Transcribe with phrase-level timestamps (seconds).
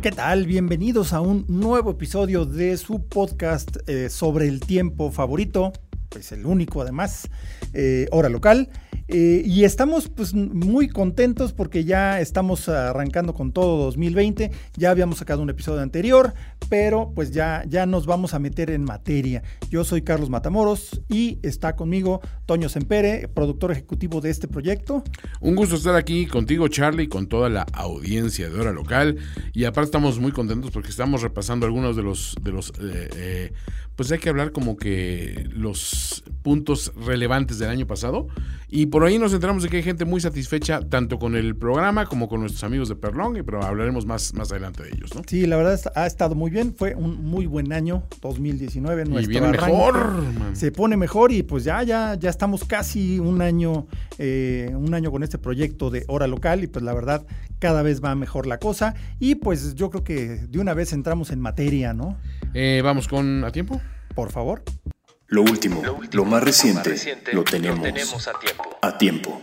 [0.00, 0.46] ¿Qué tal?
[0.46, 5.72] Bienvenidos a un nuevo episodio de su podcast eh, sobre el tiempo favorito,
[6.18, 7.28] pues el único además,
[7.74, 8.68] eh, hora local.
[9.10, 14.50] Eh, y estamos pues muy contentos porque ya estamos arrancando con todo 2020.
[14.76, 16.34] Ya habíamos sacado un episodio anterior,
[16.68, 19.42] pero pues ya, ya nos vamos a meter en materia.
[19.70, 25.04] Yo soy Carlos Matamoros y está conmigo Toño Sempere, productor ejecutivo de este proyecto.
[25.40, 29.16] Un gusto estar aquí contigo, Charlie, con toda la audiencia de hora local.
[29.54, 33.52] Y aparte estamos muy contentos porque estamos repasando algunos de los, de los eh,
[33.98, 38.28] pues hay que hablar como que los puntos relevantes del año pasado.
[38.68, 42.06] Y por ahí nos enteramos de que hay gente muy satisfecha tanto con el programa
[42.06, 45.22] como con nuestros amigos de Perlong, pero hablaremos más, más adelante de ellos, ¿no?
[45.26, 49.04] Sí, la verdad ha estado muy bien, fue un muy buen año 2019.
[49.20, 53.88] Y viene mejor, Se pone mejor y pues ya, ya, ya estamos casi un año,
[54.18, 57.26] eh, un año con este proyecto de hora local y pues la verdad
[57.58, 58.94] cada vez va mejor la cosa.
[59.18, 62.16] Y pues yo creo que de una vez entramos en materia, ¿no?
[62.54, 63.80] Eh, Vamos con a tiempo.
[64.18, 64.64] Por favor.
[65.28, 65.80] Lo último,
[66.10, 66.92] lo, más, reciente,
[67.32, 68.64] lo tenemos, a tiempo.
[68.82, 69.40] A tiempo.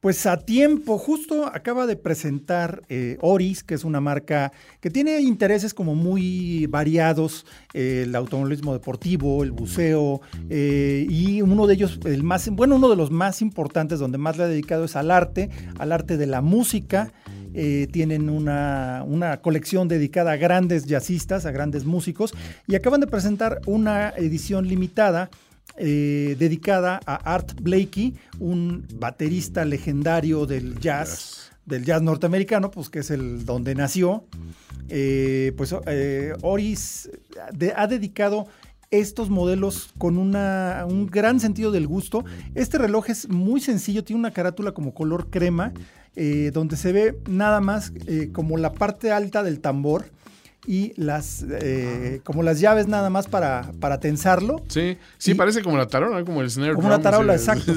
[0.00, 5.20] Pues a tiempo, justo acaba de presentar eh, Oris, que es una marca que tiene
[5.20, 12.00] intereses como muy variados, eh, el automovilismo deportivo, el buceo, eh, y uno de ellos,
[12.04, 15.12] el más, bueno, uno de los más importantes, donde más le ha dedicado es al
[15.12, 17.12] arte, al arte de la música.
[17.52, 22.34] Tienen una, una, colección dedicada a grandes jazzistas, a grandes músicos,
[22.66, 25.30] y acaban de presentar una edición limitada
[25.78, 32.98] eh, dedicada a Art Blakey, un baterista legendario del jazz, del jazz norteamericano, pues que
[32.98, 34.26] es el donde nació.
[34.90, 37.08] Eh, pues eh, Oris
[37.74, 38.48] ha dedicado
[38.90, 42.22] estos modelos con una, un gran sentido del gusto.
[42.54, 45.72] Este reloj es muy sencillo, tiene una carátula como color crema,
[46.52, 47.92] donde se ve nada más
[48.32, 50.06] como la parte alta del tambor
[50.66, 54.62] y las eh, como las llaves nada más para, para tensarlo.
[54.68, 57.72] Sí, sí, parece como la tarola, como el snare Como una tarola, exacto.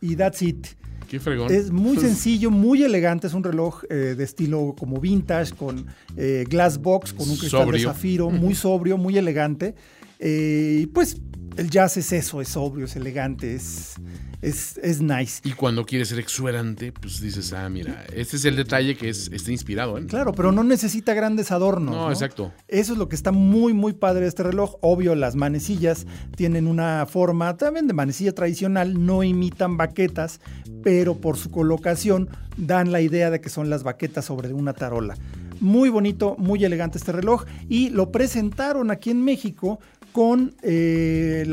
[0.00, 0.66] y that's it.
[1.08, 1.50] Qué fregón.
[1.50, 3.26] Es muy sencillo, muy elegante.
[3.26, 7.70] Es un reloj eh, de estilo como vintage, con eh, glass box, con un cristal
[7.70, 9.74] de zafiro, muy sobrio, muy elegante.
[10.20, 11.16] Y pues
[11.58, 13.96] el jazz es eso, es sobrio, es elegante, es,
[14.40, 15.40] es, es, nice.
[15.42, 19.28] Y cuando quieres ser exuberante, pues dices, ah, mira, este es el detalle que es,
[19.32, 19.98] está inspirado.
[19.98, 20.06] ¿eh?
[20.06, 21.94] Claro, pero no necesita grandes adornos.
[21.94, 22.52] No, exacto.
[22.68, 24.76] Eso es lo que está muy, muy padre de este reloj.
[24.82, 30.40] Obvio, las manecillas tienen una forma también de manecilla tradicional, no imitan baquetas,
[30.84, 35.16] pero por su colocación dan la idea de que son las baquetas sobre una tarola.
[35.60, 39.80] Muy bonito, muy elegante este reloj y lo presentaron aquí en México
[40.12, 41.44] con eh,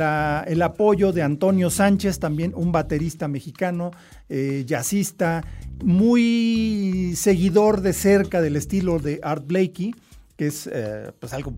[0.47, 3.91] el apoyo de Antonio Sánchez, también un baterista mexicano,
[4.29, 5.43] eh, jazzista,
[5.83, 9.93] muy seguidor de cerca del estilo de Art Blakey,
[10.37, 11.53] que es eh, pues algo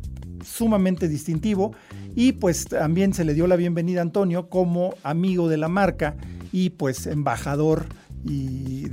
[0.46, 1.74] sumamente distintivo.
[2.16, 6.16] Y pues también se le dio la bienvenida a Antonio como amigo de la marca
[6.52, 7.86] y pues embajador
[8.30, 8.90] y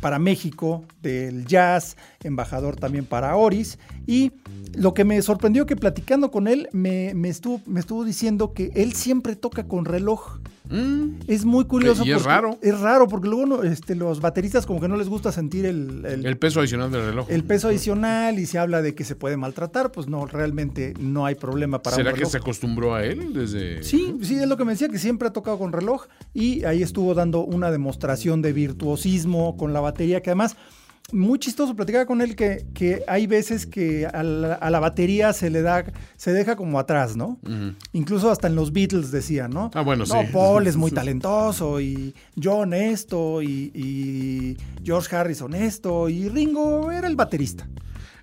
[0.00, 3.78] para México del jazz, embajador también para Oris.
[4.06, 4.32] Y
[4.74, 8.94] lo que me sorprendió que platicando con él me, estuvo, me estuvo diciendo que él
[8.94, 10.38] siempre toca con reloj.
[10.72, 11.20] Mm.
[11.26, 12.04] Es muy curioso.
[12.04, 12.58] Y es raro.
[12.62, 16.38] Es raro porque luego este, los bateristas como que no les gusta sentir el, el,
[16.38, 17.26] peso adicional del reloj.
[17.30, 21.26] El peso adicional y se habla de que se puede maltratar, pues no, realmente no
[21.26, 23.82] hay problema para ¿Será un que se acostumbró a él desde...?
[23.82, 26.82] Sí, sí, es lo que me decía, que siempre ha tocado con reloj y ahí
[26.82, 30.56] estuvo dando una demostración de virtuosismo con la batería que además
[31.10, 35.62] muy chistoso platicar con él que, que hay veces que a la, batería se le
[35.62, 35.84] da,
[36.16, 37.38] se deja como atrás, ¿no?
[37.92, 39.70] Incluso hasta en los Beatles decían, ¿no?
[39.74, 40.12] Ah, bueno, sí.
[40.32, 47.08] Paul es muy talentoso y John esto y, y George Harrison esto y Ringo era
[47.08, 47.68] el baterista.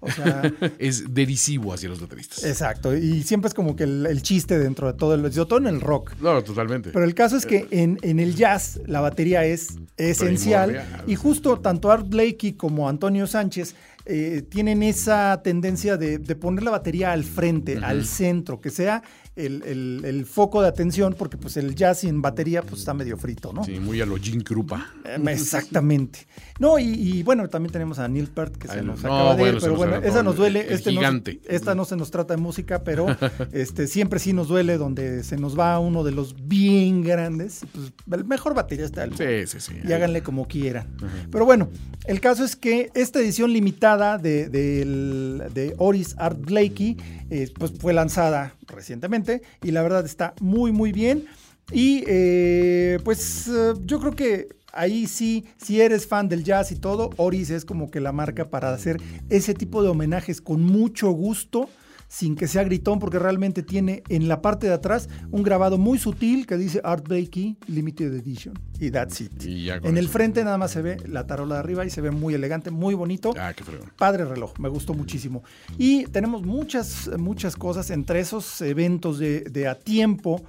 [0.02, 0.42] O sea,
[0.80, 2.44] es derisivo hacia los bateristas.
[2.44, 5.82] Exacto, y siempre es como que el, chiste dentro de todo el, todo en el
[5.82, 6.14] rock.
[6.22, 6.92] No, totalmente.
[6.92, 11.92] Pero el caso es que en, el jazz la batería es esencial y justo tanto
[11.92, 13.76] Art Blakey como Antonio Sánchez
[14.06, 19.04] eh, tienen esa tendencia de, poner la batería al frente, al centro, que sea
[19.46, 23.64] el, foco de atención, porque pues el jazz sin batería pues está medio frito, ¿no?
[23.64, 24.92] Sí, muy a lo Gene Krupa.
[25.06, 26.28] Em, exactamente.
[26.60, 29.76] No, y, bueno, también tenemos a Neil Peart, que se nos acaba de ir, pero
[29.76, 30.66] bueno, esa nos duele.
[30.74, 31.40] este gigante.
[31.48, 33.08] esta no se nos trata de música, pero
[33.54, 37.62] este siempre sí nos duele donde se nos va uno de los bien grandes.
[37.72, 39.80] Pues, el mejor batería está el Sí, sí, sí.
[39.88, 40.88] Y háganle como quieran.
[41.32, 41.70] Pero bueno,
[42.06, 46.98] el caso es que esta edición limitada de, de Oris Art Blakey
[47.32, 49.29] eh, pues fue lanzada recientemente
[49.64, 51.26] y la verdad está muy muy bien.
[51.72, 56.76] Y eh, pues eh, yo creo que ahí sí, si eres fan del jazz y
[56.76, 58.98] todo, Oris es como que la marca para hacer
[59.30, 61.70] ese tipo de homenajes con mucho gusto
[62.10, 66.00] sin que sea gritón, porque realmente tiene en la parte de atrás un grabado muy
[66.00, 68.56] sutil que dice Art Blakey Limited Edition.
[68.80, 69.32] Y that's it.
[69.46, 72.34] en el frente nada más se ve la tarola de arriba y se ve muy
[72.34, 73.34] elegante, muy bonito.
[73.40, 73.64] Ah, qué
[73.96, 75.44] Padre reloj, me gustó muchísimo.
[75.78, 80.42] Y tenemos muchas, muchas cosas entre esos eventos de, a tiempo.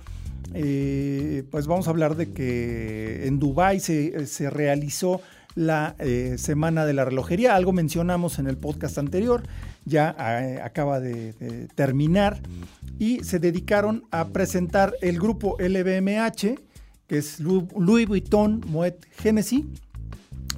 [0.55, 5.21] Eh, pues vamos a hablar de que en Dubai se, se realizó
[5.55, 7.55] la eh, Semana de la Relojería.
[7.55, 9.43] Algo mencionamos en el podcast anterior,
[9.85, 12.41] ya eh, acaba de, terminar
[12.99, 16.59] y se dedicaron a presentar el grupo LVMH,
[17.07, 19.65] que es Louis Vuitton Moet Genesis.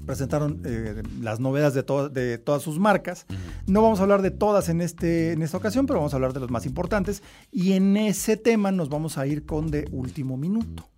[0.07, 3.25] Presentaron eh, las novedades de, de, todas sus marcas.
[3.67, 6.33] No vamos a hablar de todas en, este, en esta ocasión, pero vamos a hablar
[6.33, 7.23] de los más importantes.
[7.53, 10.89] Y en ese tema nos vamos a ir con de último minuto.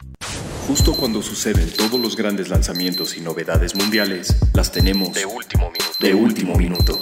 [0.66, 5.98] Justo cuando suceden todos los grandes lanzamientos y novedades mundiales, las tenemos de último minuto.
[6.00, 6.98] De último minuto.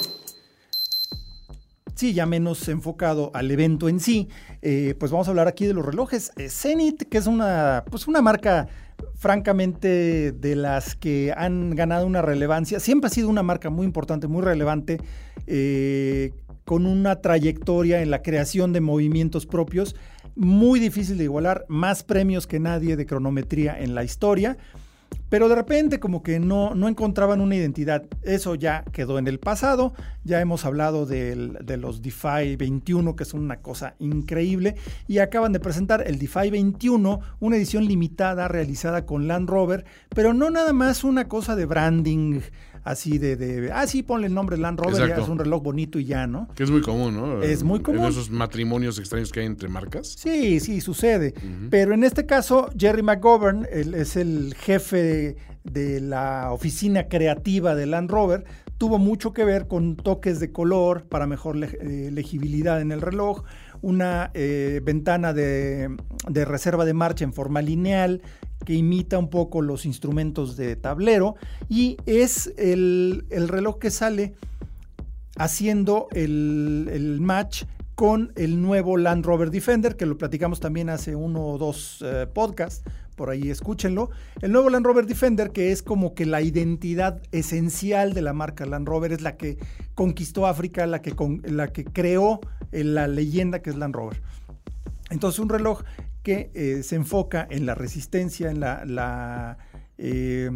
[1.95, 4.29] Sí, ya menos enfocado al evento en sí,
[4.63, 6.33] eh, pues vamos a hablar aquí de los relojes.
[6.37, 8.69] Eh, Zenith, que es una, pues una marca
[9.15, 14.27] francamente de las que han ganado una relevancia, siempre ha sido una marca muy importante,
[14.27, 15.01] muy relevante,
[15.47, 16.33] eh,
[16.65, 19.97] con una trayectoria en la creación de movimientos propios
[20.35, 24.57] muy difícil de igualar, más premios que nadie de cronometría en la historia.
[25.33, 28.05] Pero de repente como que no, no encontraban una identidad.
[28.23, 29.95] Eso ya quedó en el pasado.
[30.25, 34.75] Ya hemos hablado de los DeFi 21, que es una cosa increíble.
[35.09, 39.87] Y acaban de presentar el DeFi 21, una edición limitada realizada con Land Rover.
[40.11, 42.41] Pero no nada más una cosa de branding
[42.85, 45.99] así de, de ah, sí, ponle el nombre Land Rover, ya es un reloj bonito
[45.99, 46.49] y ya, ¿no?
[46.55, 47.43] Que es muy común, ¿no?
[47.43, 48.03] Es muy común.
[48.03, 50.15] En esos matrimonios extraños que hay entre marcas.
[50.19, 51.35] Sí, sí, sucede.
[51.71, 57.87] Pero en este caso, Jerry McGovern él es el jefe de, la oficina creativa de
[57.87, 58.45] Land Rover,
[58.79, 63.45] tuvo mucho que ver con toques de color para mejor eh, legibilidad en el reloj,
[63.81, 65.97] una eh, ventana de,
[66.29, 68.23] de, reserva de marcha en forma lineal
[68.65, 71.35] que imita un poco los instrumentos de tablero
[71.69, 74.35] y es el, reloj que sale
[75.37, 77.65] haciendo el, match
[77.95, 82.27] con el nuevo Land Rover Defender, que lo platicamos también hace uno o dos eh,
[82.33, 82.83] podcasts,
[83.17, 84.11] por ahí escúchenlo.
[84.41, 88.67] El nuevo Land Rover Defender, que es como que la identidad esencial de la marca
[88.67, 89.59] Land Rover, es la que
[89.95, 91.15] conquistó África, la que,
[91.45, 92.41] la que creó
[92.73, 94.23] eh, la leyenda que es Land Rover.
[95.11, 95.83] Entonces un reloj
[96.23, 99.59] que eh, se enfoca en la resistencia, en la...
[100.05, 100.51] Eh,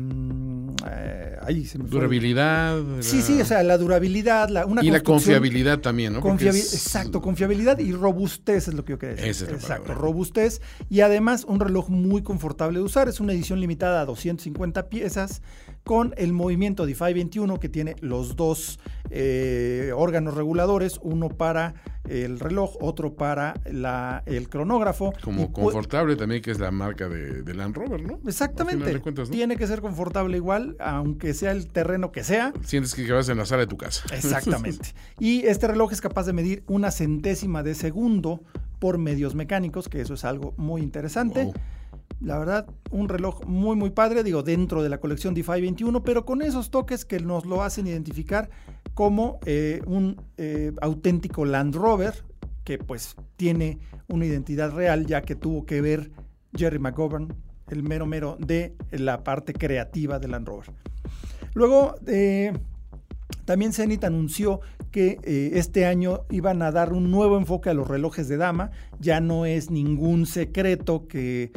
[1.42, 2.82] ahí se me durabilidad.
[2.98, 6.18] Sí, sí, o sea, la durabilidad, la, una y la confiabilidad también, ¿no?
[6.18, 9.48] Exacto, confiabilidad y robustez es lo que yo quería decir.
[9.50, 10.60] exacto, robustez
[10.90, 13.08] y además un reloj muy confortable de usar.
[13.08, 15.42] Es una edición limitada a 250 piezas
[15.84, 18.80] con el movimiento DeFi 21 que tiene los dos
[19.10, 21.74] eh, órganos reguladores, uno para
[22.08, 25.12] el reloj, otro para la, el cronógrafo.
[25.22, 28.20] Como confortable también, que es la marca de, Land Rover, ¿no?
[28.26, 29.00] Exactamente.
[29.30, 32.52] Tiene que ser confortable igual, aunque sea el terreno que sea.
[32.64, 34.02] Sientes que vas en la sala de tu casa.
[34.14, 34.94] Exactamente.
[35.18, 38.42] y este reloj es capaz de medir una centésima de segundo
[38.78, 41.52] por medios mecánicos, que eso es algo muy interesante.
[42.20, 46.24] La verdad, un reloj muy muy padre, digo, dentro de la colección DeFi 21, pero
[46.24, 48.48] con esos toques que nos lo hacen identificar
[48.96, 52.14] como eh, un eh, auténtico Land Rover,
[52.64, 56.10] que pues tiene una identidad real, ya que tuvo que ver
[56.56, 57.28] Jerry McGovern,
[57.68, 60.70] el mero mero de la parte creativa de Land Rover.
[61.52, 62.54] Luego, eh,
[63.44, 65.18] también Zenith anunció que
[65.52, 68.70] este año iban a dar un nuevo enfoque a los relojes de dama.
[68.98, 71.52] Ya no es ningún secreto que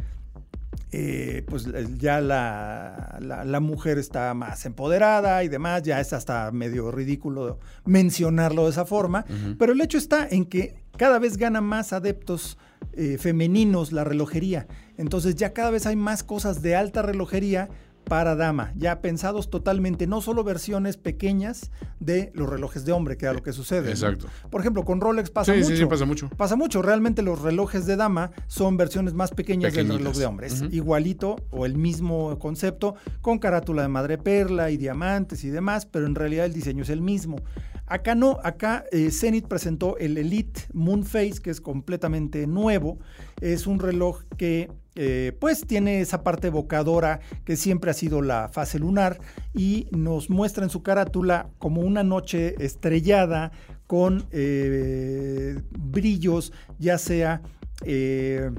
[0.92, 6.90] eh, pues eh, ya la, mujer está más empoderada y demás, ya es hasta medio
[6.90, 9.24] ridículo mencionarlo de esa forma,
[9.60, 12.58] pero el hecho está en que cada vez gana más adeptos
[12.94, 14.68] eh, femeninos la relojería,
[14.98, 17.70] entonces ya cada vez hay más cosas de alta relojería
[18.10, 23.26] para dama, ya pensados totalmente, no solo versiones pequeñas de los relojes de hombre, que
[23.26, 23.90] era lo que sucede.
[23.92, 24.28] Exacto.
[24.50, 25.70] Por ejemplo, con Rolex pasa Sí, mucho.
[25.72, 26.30] sí, sí, pasa mucho.
[26.36, 26.82] Pasa mucho.
[26.82, 29.98] Realmente los relojes de dama son versiones más pequeñas del Pequeñitas.
[30.00, 30.48] reloj de hombre.
[30.48, 35.86] Es igualito o el mismo concepto con carátula de madre perla y diamantes y demás,
[35.86, 37.38] pero en realidad el diseño es el mismo.
[37.86, 43.00] Acá no, acá eh, Zenith presentó el Elite Moonface, que es completamente nuevo.
[43.42, 44.70] Es un reloj que
[45.02, 49.18] eh, pues tiene esa parte evocadora que siempre ha sido la fase lunar
[49.54, 53.54] y nos muestra en su carátula como una noche estrellada
[53.88, 57.42] con eh, brillos, ya sea
[57.86, 58.52] eh,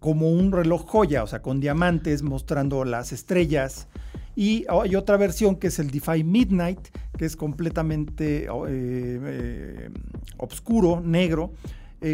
[0.00, 3.88] como un reloj joya, o sea, con diamantes mostrando las estrellas.
[4.36, 6.78] Y hay otra versión que es el Defy Midnight,
[7.16, 9.90] que es completamente eh,
[10.36, 11.54] oscuro, negro,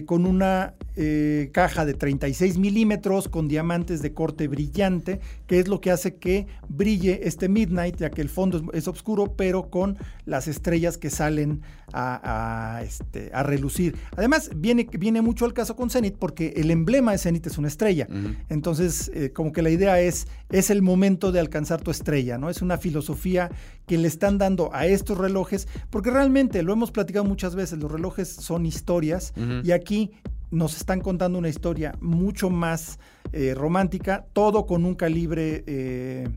[0.06, 5.80] con una eh, caja de 36 milímetros con diamantes de corte brillante, que es lo
[5.80, 9.96] que hace que brille este Midnight, ya que el fondo es, es oscuro, pero con
[10.26, 11.62] las estrellas que salen
[11.92, 13.96] a, a, este, a relucir.
[14.16, 17.68] Además, viene, viene mucho al caso con Zenith, porque el emblema de Zenith es una
[17.68, 18.08] estrella.
[18.48, 22.50] Entonces, eh, como que la idea es, es el momento de alcanzar tu estrella, ¿no?
[22.50, 23.50] Es una filosofía
[23.86, 27.90] que le están dando a estos relojes, porque realmente, lo hemos platicado muchas veces, los
[27.90, 30.10] relojes son historias y aquí
[30.50, 32.98] nos están contando una historia mucho más
[33.32, 35.64] eh, romántica, todo con un calibre...
[35.66, 36.28] eh,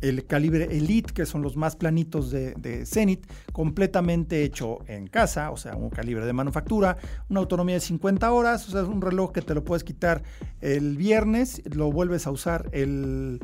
[0.00, 5.50] el calibre Elite, que son los más planitos de, de Zenith, completamente hecho en casa,
[5.50, 6.96] o sea, un calibre de manufactura,
[7.28, 10.22] una autonomía de 50 horas, o sea, es un reloj que te lo puedes quitar
[10.60, 13.40] el viernes, lo vuelves a usar el,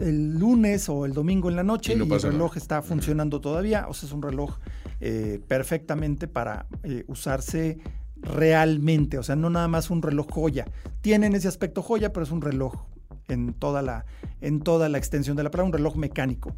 [0.00, 2.58] el lunes o el domingo en la noche Y el reloj nada.
[2.58, 4.58] está funcionando todavía, o sea, es un reloj
[5.00, 7.78] eh, perfectamente para eh, usarse
[8.22, 10.66] realmente, o sea, no nada más un reloj joya.
[11.00, 12.74] Tienen ese aspecto joya, pero es un reloj
[13.28, 14.04] en toda la,
[14.40, 16.54] en toda la extensión de la palabra, un reloj mecánico.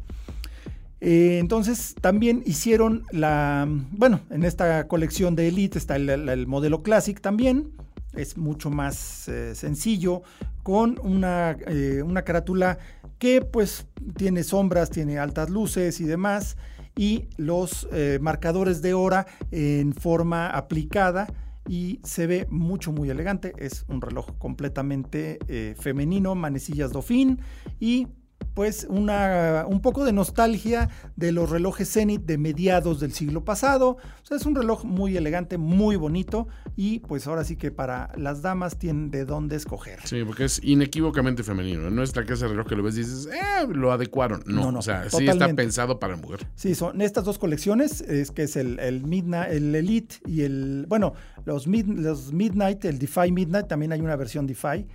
[1.01, 6.47] Eh, entonces también hicieron la, bueno, en esta colección de Elite está el, el- el
[6.47, 7.71] modelo Classic también,
[8.13, 10.23] es mucho más eh, sencillo,
[10.63, 12.79] con una, eh, una carátula
[13.19, 13.85] que pues
[14.17, 16.57] tiene sombras, tiene altas luces y demás,
[16.97, 17.87] y los
[18.21, 21.27] marcadores de hora en forma aplicada
[21.67, 23.53] y se ve mucho, muy elegante.
[23.57, 27.39] Es un reloj completamente eh, femenino, manecillas Dauphin
[27.79, 28.07] y
[28.55, 33.97] pues una, un poco de nostalgia de los relojes Zenith de mediados del siglo pasado.
[34.23, 38.11] O sea, es un reloj muy elegante, muy bonito y pues ahora sí que para
[38.15, 39.99] las damas tienen de dónde escoger.
[40.05, 41.91] Sí, porque es inequívocamente femenino.
[41.91, 44.41] No es la clase de reloj que lo ves y dices, eh, lo adecuaron.
[44.47, 45.61] No, No, no, o sea, sí está totalmente.
[45.61, 46.47] pensado para mujer.
[46.55, 50.85] Sí, son estas dos colecciones, es que es el, el Midnight, el Elite y el,
[50.87, 54.87] bueno, los, mid- los Midnight, el Defy Midnight, también hay una versión Defy,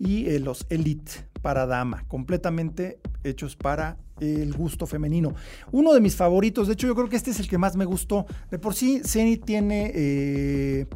[0.00, 5.34] y eh, los Elite para dama, completamente hechos para el gusto femenino.
[5.72, 7.84] Uno de mis favoritos, de hecho yo creo que este es el que más me
[7.84, 8.26] gustó.
[8.50, 10.86] De por sí, Zenith tiene eh,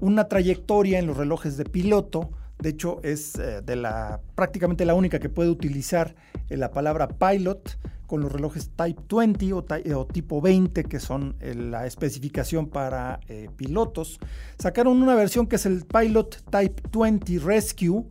[0.00, 2.30] una trayectoria en los relojes de piloto.
[2.58, 6.14] De hecho, es eh, de la prácticamente la única que puede utilizar
[6.48, 9.64] la palabra pilot con los relojes Type 20 o,
[9.96, 13.20] o tipo 20, que son la especificación para
[13.56, 14.18] pilotos.
[14.58, 18.04] Sacaron una versión que es el Pilot Type 20 Rescue.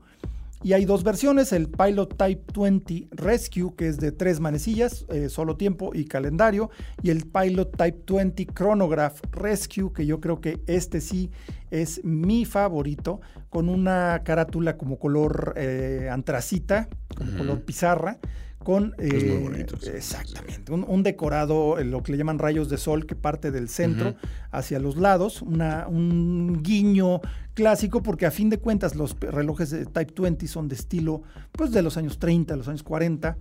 [0.61, 5.29] Y hay dos versiones, el Pilot Type 20 Rescue, que es de tres manecillas, eh,
[5.29, 6.69] solo tiempo y calendario,
[7.01, 11.31] y el Pilot Type 20 Chronograph Rescue, que yo creo que este sí
[11.71, 18.19] es mi favorito, con una carátula como color eh, antracita, como color pizarra,
[18.63, 18.93] con...
[18.97, 22.39] Es muy eh, bonito, sí, sí, exactamente, un, un decorado, eh, lo que le llaman
[22.39, 24.15] rayos de sol, que parte del centro
[24.51, 27.21] hacia los lados, una- un guiño
[27.53, 31.71] clásico, porque a fin de cuentas los relojes de Type 20 son de estilo pues
[31.71, 33.37] de los años 30, los años 40.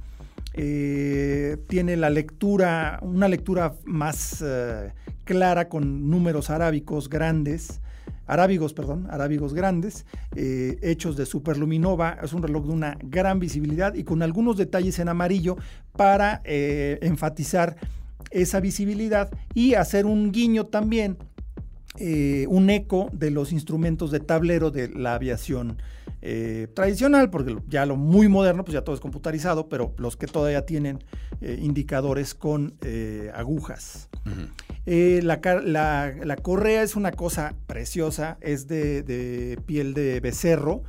[0.55, 4.93] Eh, tiene la lectura, una lectura más eh,
[5.25, 7.81] clara con números arábicos grandes,
[8.29, 10.07] arábigos, perdón, arábigos grandes,
[10.37, 12.19] eh, hechos de superluminova.
[12.23, 15.57] Es un reloj de una gran visibilidad y con algunos detalles en amarillo
[15.97, 17.77] para eh, enfatizar
[18.31, 21.17] esa visibilidad y hacer un guiño también
[21.99, 25.79] eh, un eco de los instrumentos de tablero de la aviación
[26.23, 30.27] eh, tradicional, porque ya lo muy moderno, pues ya todo es computarizado, pero los que
[30.27, 31.05] todavía tienen
[31.41, 34.09] eh, indicadores con eh, agujas.
[34.87, 40.83] La, la- la correa es una cosa preciosa, es de, de piel de becerro,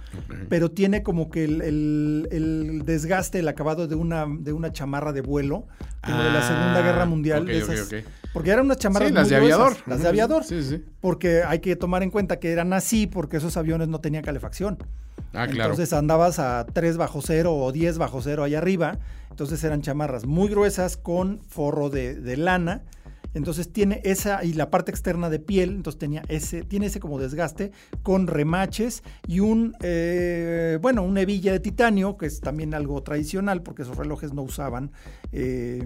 [0.47, 5.11] pero tiene como que el, el- el desgaste, el acabado de una, de una chamarra
[5.11, 5.67] de vuelo,
[6.01, 7.45] como de la Segunda Ah, Guerra Mundial.
[7.45, 7.95] de esas- ok.
[8.31, 9.65] Porque eran unas chamarras Sí, las de aviador.
[9.71, 10.83] gruesas, las de aviador Sí, sí.
[11.01, 14.77] porque hay que tomar en cuenta que eran así porque esos aviones no tenían calefacción.
[15.33, 15.45] Ah.
[15.45, 19.00] Entonces andabas a 3 bajo cero o 10 bajo cero allá arriba.
[19.29, 22.83] Entonces eran chamarras muy gruesas con forro de, lana.
[23.36, 27.19] Entonces tiene esa y la parte externa de piel, entonces tenía ese, tiene ese como
[27.19, 27.71] desgaste
[28.01, 33.62] con remaches y un, eh, bueno, una hebilla de titanio, que es también algo tradicional
[33.62, 34.91] porque esos relojes no usaban
[35.31, 35.86] eh,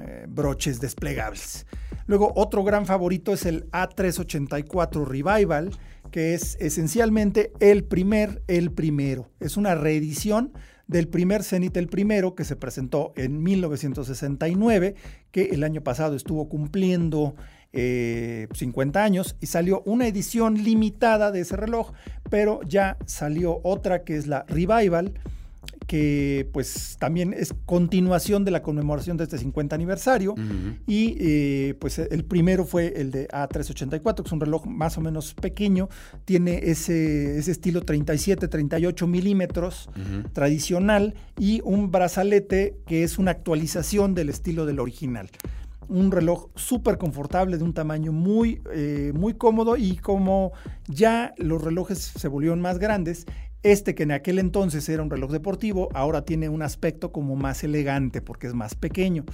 [0.00, 1.66] eh, broches desplegables.
[2.06, 5.72] Luego otro gran favorito es el A384 Revival,
[6.10, 9.30] que es esencialmente el primer, el primero.
[9.40, 10.52] Es una reedición
[10.86, 14.94] del primer Zenith el primero que se presentó en 1969,
[15.30, 17.36] que el año pasado estuvo cumpliendo
[17.72, 21.92] 50 eh, años y salió una edición limitada de ese reloj,
[22.30, 25.12] pero ya salió otra que es la Revival
[25.88, 30.34] que pues también es continuación de la conmemoración de este 50 aniversario.
[30.86, 35.00] Y eh, pues el primero fue el de A384, que es un reloj más o
[35.00, 35.88] menos pequeño,
[36.26, 39.88] tiene ese, ese estilo 37-38 milímetros
[40.34, 45.30] tradicional y un brazalete que es una actualización del estilo del original.
[45.88, 50.52] Un reloj súper confortable, de un tamaño muy, eh, muy cómodo y como
[50.86, 53.24] ya los relojes se volvieron más grandes,
[53.62, 57.64] este que en aquel entonces era un reloj deportivo, ahora tiene un aspecto como más
[57.64, 59.24] elegante porque es más pequeño.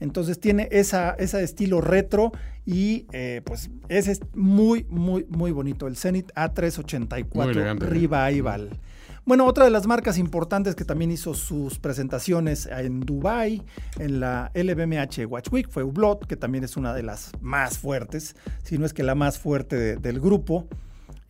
[0.00, 2.32] Entonces tiene esa, ese estilo retro
[2.66, 5.86] y eh, pues ese es muy, muy, muy bonito.
[5.86, 8.80] El Zenith A384 Revival.
[9.26, 13.62] Bueno, otra de las marcas importantes que también hizo sus presentaciones en Dubai
[13.98, 18.36] en la LVMH Watch Week fue Hublot, que también es una de las más fuertes,
[18.62, 20.68] si no es que la más fuerte del grupo.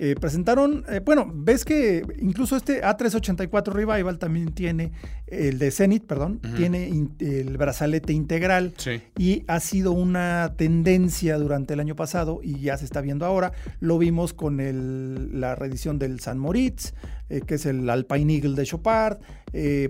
[0.04, 4.92] Eh, presentaron, eh, bueno, ves que incluso este A384 Revival también tiene,
[5.26, 8.74] el de Zenith, perdón, tiene el brazalete integral
[9.16, 13.52] y ha sido una tendencia durante el año pasado y ya se está viendo ahora.
[13.80, 16.92] Lo vimos con el, la reedición del San Moritz,
[17.30, 19.20] eh, que es el Alpine Eagle de Chopard,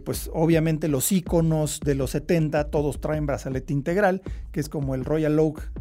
[0.04, 5.04] pues obviamente los iconos de los 70 todos traen brazalete integral, que es como el
[5.04, 5.72] Royal Oak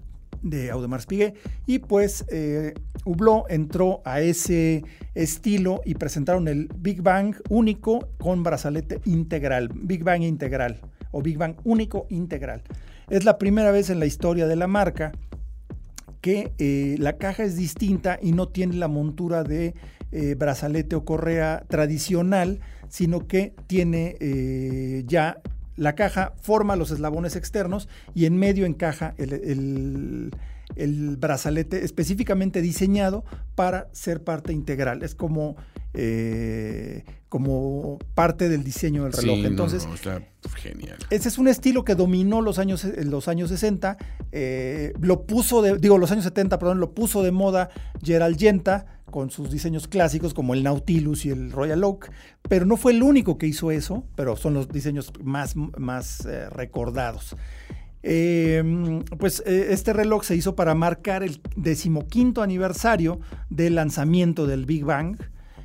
[0.43, 1.35] de Audemars Piguet
[1.65, 2.73] y pues eh,
[3.05, 4.83] Hublot entró a ese
[5.15, 10.79] estilo y presentaron el Big Bang único con brazalete integral, Big Bang integral
[11.11, 12.61] o Big Bang único integral.
[13.09, 15.11] Es la primera vez en la historia de la marca
[16.21, 19.73] que eh, la caja es distinta y no tiene la montura de
[20.11, 25.41] eh, brazalete o correa tradicional, sino que tiene ya
[25.75, 30.31] la caja forma los eslabones externos y en medio encaja el,
[31.17, 33.23] brazalete específicamente diseñado
[33.55, 35.03] para ser parte integral.
[35.03, 35.55] Es como,
[35.93, 39.45] eh, como parte del diseño del reloj.
[39.45, 39.87] Entonces,
[40.55, 40.97] genial.
[41.09, 43.97] Ese es un estilo que dominó los años, los años 60,
[44.31, 47.69] eh, lo puso de, digo, los años 70, perdón, lo puso de moda
[48.01, 52.11] Gerald Yenta con sus diseños clásicos como el Nautilus y el Royal Oak,
[52.49, 56.49] pero no fue el único que hizo eso, pero son los diseños más, más eh,
[56.49, 57.35] recordados.
[58.01, 63.19] Em, pues eh, este reloj se hizo para marcar el decimoquinto aniversario
[63.51, 65.17] del lanzamiento del Big Bang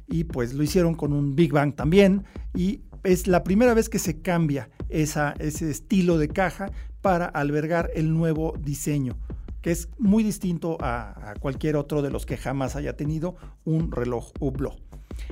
[0.07, 3.99] y pues lo hicieron con un Big Bang también y es la primera vez que
[3.99, 9.17] se cambia ese estilo de caja para albergar el nuevo diseño
[9.62, 14.33] que es muy distinto a, cualquier otro de los que jamás haya tenido un reloj
[14.40, 14.81] Hublot.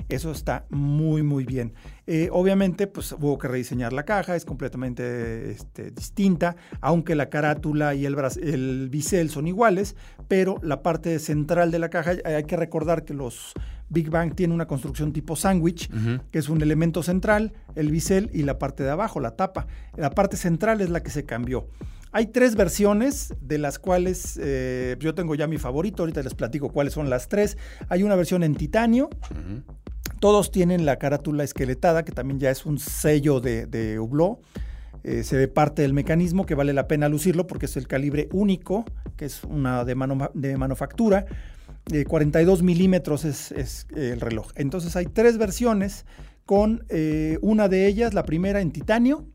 [0.09, 1.73] Eso está muy, muy bien.
[2.07, 7.95] Eh, obviamente, pues hubo que rediseñar la caja, es completamente este, distinta, aunque la carátula
[7.95, 9.95] y el, el bisel son iguales,
[10.27, 13.53] pero la parte central de la caja, hay que recordar que los
[13.89, 15.89] Big Bang tienen una construcción tipo sándwich,
[16.31, 19.67] que es un elemento central, el bisel y la parte de abajo, la tapa.
[19.95, 21.67] La parte central es la que se cambió.
[22.17, 26.69] Hay tres versiones, de las cuales eh, yo tengo ya mi favorito, ahorita les platico
[26.69, 27.59] cuáles son las tres.
[27.89, 29.07] Hay una versión en titanio,
[30.19, 34.39] todos tienen la carátula esqueletada, que también ya es un sello de, de Hublot.
[35.03, 38.29] Eh, se ve parte del mecanismo que vale la pena lucirlo porque es el calibre
[38.31, 38.83] único,
[39.15, 39.93] que es una de,
[40.33, 41.27] de manufactura.
[42.07, 44.53] 42 milímetros es, el reloj.
[44.55, 46.07] Entonces hay tres versiones
[46.47, 49.27] con eh, una de ellas, la primera en titanio,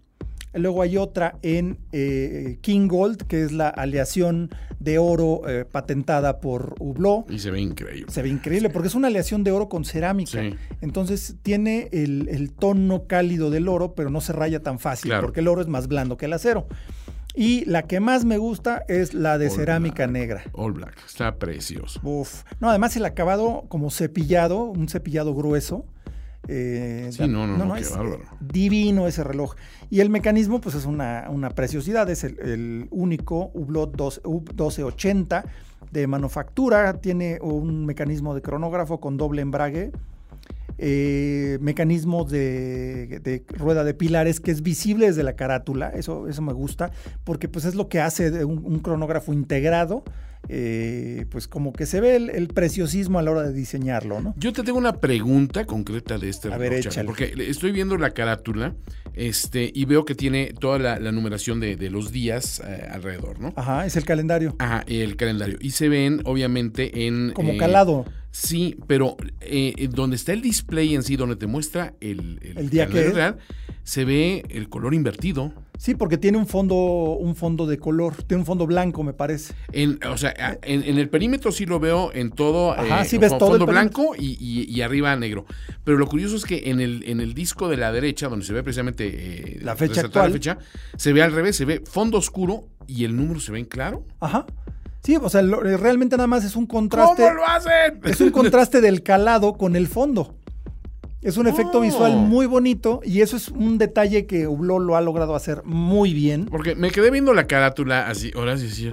[0.55, 6.41] Luego hay otra en eh, King Gold, que es la aleación de oro eh, patentada
[6.41, 7.31] por Hublot.
[7.31, 8.13] Y se ve increíble.
[8.13, 10.43] Se ve increíble porque es una aleación de oro con cerámica.
[10.81, 15.49] Entonces tiene el, tono cálido del oro, pero no se raya tan fácil porque el
[15.49, 16.67] oro es más blando que el acero.
[17.35, 20.43] Y la que más me gusta es la de cerámica negra.
[20.53, 21.99] All Black, está precioso.
[22.03, 22.43] Uf.
[22.61, 25.87] No, además el acabado como cepillado, un cepillado grueso.
[26.49, 27.93] Eh, sí, no, no, no, es
[28.41, 29.55] divino ese reloj.
[29.91, 35.45] Y el mecanismo, pues es una, preciosidad, es el, único Hublot 1280
[35.91, 39.93] de manufactura, tiene un mecanismo de cronógrafo con doble embrague.
[40.79, 46.53] eh, mecanismo de, rueda de pilares que es visible desde la carátula, eso, eso me
[46.53, 46.91] gusta,
[47.25, 50.03] porque pues es lo que hace un, cronógrafo integrado,
[50.49, 54.35] eh, pues como que se ve el, preciosismo a la hora de diseñarlo, ¿no?
[54.37, 58.75] Yo te tengo una pregunta concreta de este a ver, porque estoy viendo la carátula
[59.15, 63.53] este, y veo que tiene toda la, numeración de, los días eh, alrededor, ¿no?
[63.57, 64.57] Ajá, es el calendario.
[64.59, 65.59] Ajá, el calendario.
[65.61, 67.33] Y se ven, obviamente, en...
[67.33, 68.05] Como calado.
[68.33, 72.87] Sí, pero eh, donde está el display en sí, donde te muestra el, el, día
[72.87, 73.37] que real,
[73.85, 75.53] se ve el color invertido.
[75.77, 79.53] Sí, porque tiene un fondo, un fondo de color, tiene un fondo blanco, me parece.
[79.73, 83.37] En, o sea, en, el perímetro sí lo veo en todo, Ajá, eh, sí ves
[83.37, 85.45] todo fondo blanco y, arriba negro.
[85.85, 88.55] Pero lo curioso es que en el, en el disco de la derecha, donde se
[88.55, 90.59] ve precisamente eh, la fecha actual, la fecha,
[90.97, 94.07] se ve al revés, se ve fondo oscuro y el número se ve en claro.
[94.21, 94.47] Ajá.
[95.03, 97.23] Sí, o sea, eh, realmente nada más es un contraste.
[97.23, 98.01] ¿Cómo lo hacen?
[98.05, 100.37] Es un contraste del calado con el fondo.
[101.23, 102.19] Es un efecto visual oh.
[102.19, 106.47] muy bonito y eso es un detalle que Hublot lo ha logrado hacer muy bien.
[106.47, 108.93] Porque me quedé viendo la carátula así, ahora sí, sí.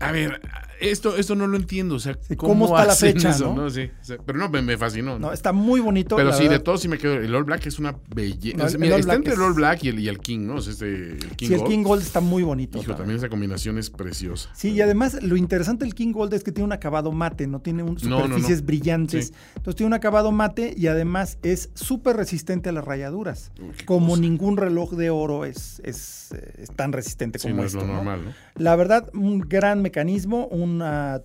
[0.00, 0.40] A ver,
[0.82, 1.94] esto, esto no lo entiendo.
[1.94, 3.36] O sea, ¿cómo, está la fecha?
[3.38, 3.70] ¿no?
[3.70, 3.90] Sí,
[4.26, 5.18] pero no, me, fascinó.
[5.18, 5.32] ¿no?
[5.32, 6.16] está muy bonito.
[6.16, 7.14] Pero sí, de todo sí me quedo.
[7.14, 8.66] El All Black es una belleza.
[8.66, 10.58] está entre el All Black y el, y el King, ¿no?
[10.58, 12.78] este, el King sí, el King Gold está muy bonito.
[12.78, 13.18] Hijo, también.
[13.18, 14.50] esa combinación es preciosa.
[14.54, 17.60] Sí, y además lo interesante del King Gold es que tiene un acabado mate, no
[17.60, 19.32] tiene un, superficies brillantes.
[19.56, 23.52] Entonces tiene un acabado mate y además es súper resistente a las rayaduras.
[23.84, 27.78] como ningún reloj de oro es, es, es tan resistente como no esto.
[27.78, 28.32] Es lo normal, ¿no?
[28.56, 30.46] La verdad, un gran mecanismo,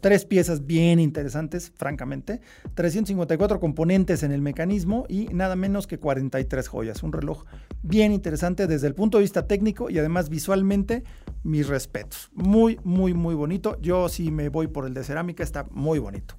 [0.02, 2.42] tres piezas bien interesantes, francamente,
[2.74, 7.04] 354 componentes en el mecanismo y nada menos que 43 joyas.
[7.04, 7.46] Un reloj
[7.84, 11.04] bien interesante desde el punto de vista técnico y además visualmente,
[11.44, 12.30] mis respetos.
[12.34, 13.78] Muy, muy, muy bonito.
[13.82, 16.36] Yo sí me voy por el de cerámica, está muy bonito.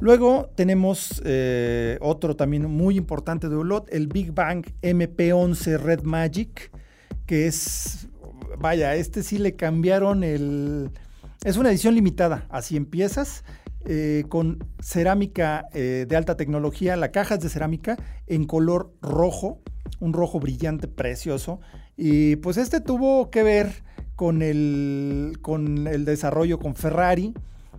[0.00, 6.70] Luego tenemos eh, otro también muy importante de Ulot, el Big Bang MP11 Red Magic,
[7.26, 8.08] que es
[8.58, 10.90] vaya, este sí le cambiaron el...
[11.44, 13.44] Es una edición limitada, así empiezas,
[13.84, 17.96] eh, con cerámica eh, de alta tecnología, la caja es de cerámica
[18.26, 19.60] en color rojo,
[20.00, 21.60] un rojo brillante, precioso.
[21.96, 23.84] Y pues este tuvo que ver
[24.16, 27.34] con el, con el desarrollo con Ferrari.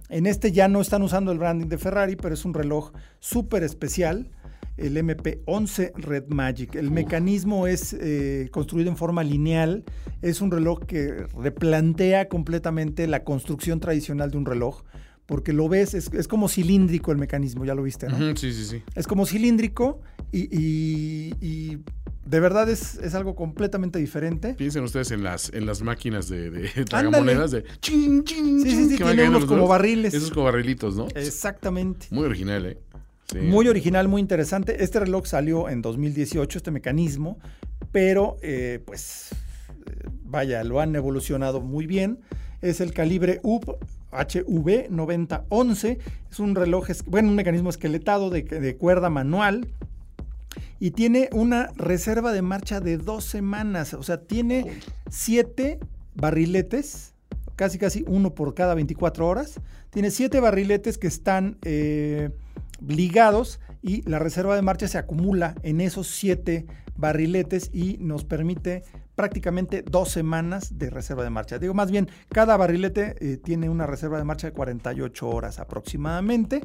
[0.07, 3.63] En este ya no están usando el branding de Ferrari, pero es un reloj súper
[3.63, 4.31] especial
[4.79, 6.75] el MP11 Red Magic.
[6.75, 9.83] El mecanismo es eh, construido en forma lineal,
[10.21, 14.83] es un reloj que replantea completamente la construcción tradicional de un reloj,
[15.25, 18.35] porque lo ves, es, como cilíndrico el mecanismo, ya lo viste, ¿no?
[18.35, 18.83] sí, sí, sí.
[18.95, 21.77] Es como cilíndrico y,
[22.25, 24.53] de verdad es, algo completamente diferente.
[24.55, 28.89] Piensen ustedes en las, en las máquinas de, de tragamonedas de chin, chin, Sí, sí,
[28.89, 30.13] sí, tiene unos como barriles.
[30.13, 31.07] Esos como barrilitos, ¿no?
[31.15, 32.07] Exactamente.
[32.11, 32.77] Muy original, ¿eh?
[33.37, 34.83] Muy original, muy interesante.
[34.83, 37.37] Este reloj salió en 2018, este mecanismo,
[37.91, 39.29] pero eh, pues
[40.23, 42.19] vaya, lo han evolucionado muy bien.
[42.61, 43.65] Es el calibre UP
[44.11, 45.99] HV 9011.
[46.31, 49.67] Es un reloj, bueno, un mecanismo esqueletado de, de cuerda manual
[50.79, 53.93] y tiene una reserva de marcha de dos semanas.
[53.93, 55.79] O sea, tiene siete
[56.15, 57.13] barriletes,
[57.55, 59.59] casi casi uno por cada 24 horas.
[59.89, 62.29] Tiene siete barriletes que están eh,
[62.85, 66.65] ligados y la reserva de marcha se acumula en esos siete
[66.95, 68.83] barriletes y nos permite
[69.19, 71.59] prácticamente dos semanas de reserva de marcha.
[71.59, 76.61] Digo, más bien, cada barrilete eh, tiene una reserva de marcha de 48 horas aproximadamente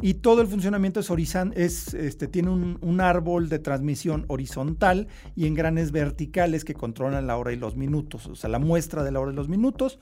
[0.00, 1.10] y todo el funcionamiento es
[1.56, 7.52] es, este, tiene un, árbol de transmisión horizontal y engranes verticales que controlan la hora
[7.52, 9.98] y los minutos, o sea, la muestra de la hora y los minutos.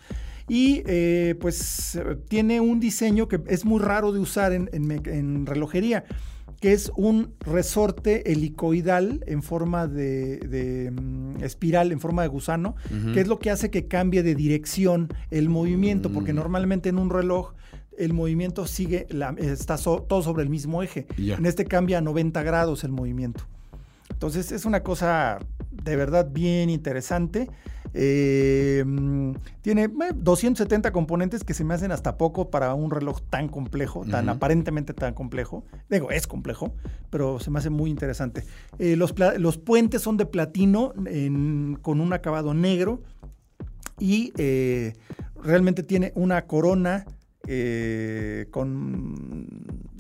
[0.49, 6.05] Y eh, pues tiene un diseño que es muy raro de usar en, en relojería
[6.61, 12.75] que es un resorte helicoidal en forma de, mm, espiral, en forma de gusano,
[13.15, 16.37] que es lo que hace que cambie de dirección el movimiento, porque mm.
[16.37, 17.53] normalmente en un reloj
[17.97, 19.07] el movimiento sigue,
[19.39, 21.07] está todo sobre el mismo eje.
[21.17, 23.45] En este cambia a 90 grados el movimiento.
[24.11, 25.39] Entonces es una cosa
[25.71, 27.49] de verdad bien interesante.
[27.95, 28.85] Eh,
[29.63, 34.29] tiene 270 componentes que se me hacen hasta poco para un reloj tan complejo, tan
[34.29, 35.65] aparentemente tan complejo.
[35.89, 36.73] Digo, es complejo,
[37.11, 38.45] pero se me hace muy interesante.
[38.79, 39.13] Eh, los,
[39.59, 40.93] puentes son de platino
[41.83, 43.03] con un acabado negro
[43.99, 44.95] y eh,
[45.43, 47.07] realmente tiene una corona
[48.51, 49.47] con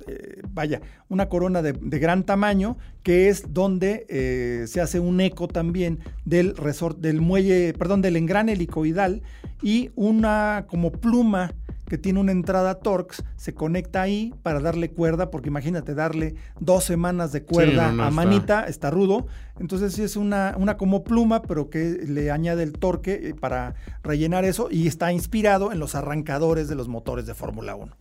[0.09, 5.49] eh, vaya, una corona de, gran tamaño, que es donde eh, se hace un eco
[5.49, 9.23] también del resort, del muelle, perdón, del engrane helicoidal
[9.63, 11.53] y una como pluma
[11.89, 16.85] que tiene una entrada Torx, se conecta ahí para darle cuerda, porque imagínate darle dos
[16.85, 19.27] semanas de cuerda a manita, está rudo.
[19.59, 23.75] Entonces sí es una, una como pluma, pero que le añade el torque eh, para
[24.05, 27.93] rellenar eso y está inspirado en los arrancadores de los motores de Fórmula 1.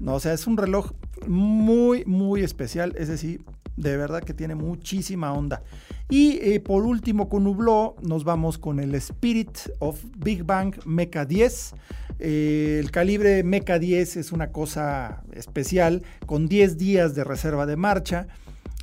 [0.00, 0.92] No, o sea, es un reloj
[1.28, 2.94] muy, muy especial.
[2.96, 3.38] Ese sí,
[3.76, 5.62] de verdad que tiene muchísima onda.
[6.08, 11.24] Y eh, por último, con Hublot, nos vamos con el Spirit of Big Bang Mecha
[11.24, 11.74] 10.
[12.18, 17.76] Eh, el calibre Mecha 10 es una cosa especial, con 10 días de reserva de
[17.76, 18.26] marcha.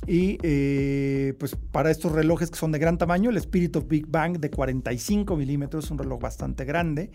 [0.06, 4.06] Y eh, pues para estos relojes que son de gran tamaño, el Spirit of Big
[4.08, 7.10] Bang de 45 milímetros, es un reloj bastante grande.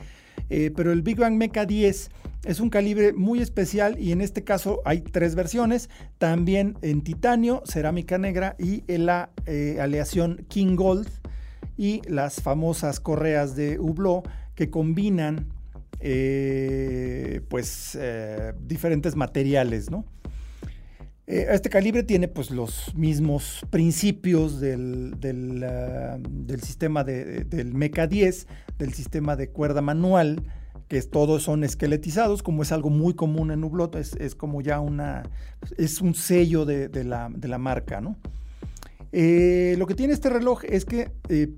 [0.49, 2.09] Eh, pero el Big Bang Mecha 10
[2.45, 7.61] es un calibre muy especial y en este caso hay tres versiones, también en titanio,
[7.65, 9.31] cerámica negra y en la
[9.79, 11.09] aleación King Gold
[11.75, 15.47] y las famosas correas de Hublot que combinan
[15.99, 17.97] pues
[18.67, 20.05] diferentes materiales, ¿no?
[21.29, 25.13] Eh, este calibre tiene pues los mismos principios del,
[25.65, 26.17] ah,
[26.61, 28.47] sistema del Meca 10,
[28.79, 30.41] del sistema de cuerda manual,
[30.87, 35.23] que todos son esqueletizados, como es algo muy común en Hublot, es, como ya una,
[35.77, 38.15] es un sello de, la, marca, ¿no?
[39.11, 41.49] Eh, lo que tiene este reloj es que eh,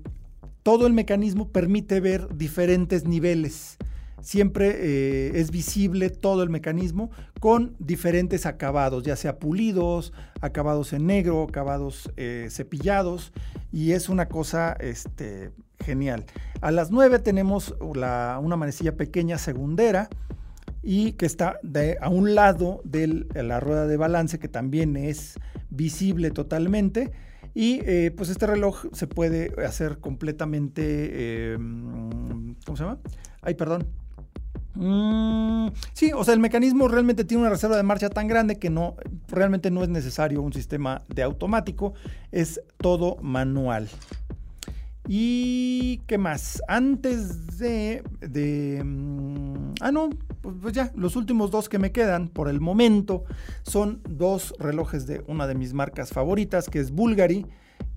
[0.64, 3.76] todo el mecanismo permite ver diferentes niveles
[4.22, 11.06] siempre eh, es visible todo el mecanismo con diferentes acabados, ya sea pulidos, acabados en
[11.06, 13.32] negro, acabados eh, cepillados,
[13.72, 15.52] y es una cosa este,
[15.84, 16.24] genial.
[16.60, 20.08] A las 9 tenemos una manecilla pequeña segundera
[20.82, 21.60] y que está
[22.00, 25.38] a un lado de la rueda de balance que también es
[25.70, 27.12] visible totalmente.
[27.52, 31.56] Y eh, pues este reloj se puede hacer completamente,
[32.64, 32.98] ¿cómo se llama?
[33.42, 33.88] Ay, perdón,
[34.82, 38.70] Mm, sí, o sea, el mecanismo realmente tiene una reserva de marcha tan grande que
[38.70, 38.96] no,
[39.28, 41.92] realmente no es necesario un sistema de automático,
[42.32, 43.90] es todo manual.
[45.06, 46.62] ¿Y qué más?
[46.66, 48.02] Antes de...
[48.20, 50.08] de mm, ah, no,
[50.40, 53.24] pues, pues ya, los últimos dos que me quedan por el momento
[53.64, 57.44] son dos relojes de una de mis marcas favoritas, que es Bulgari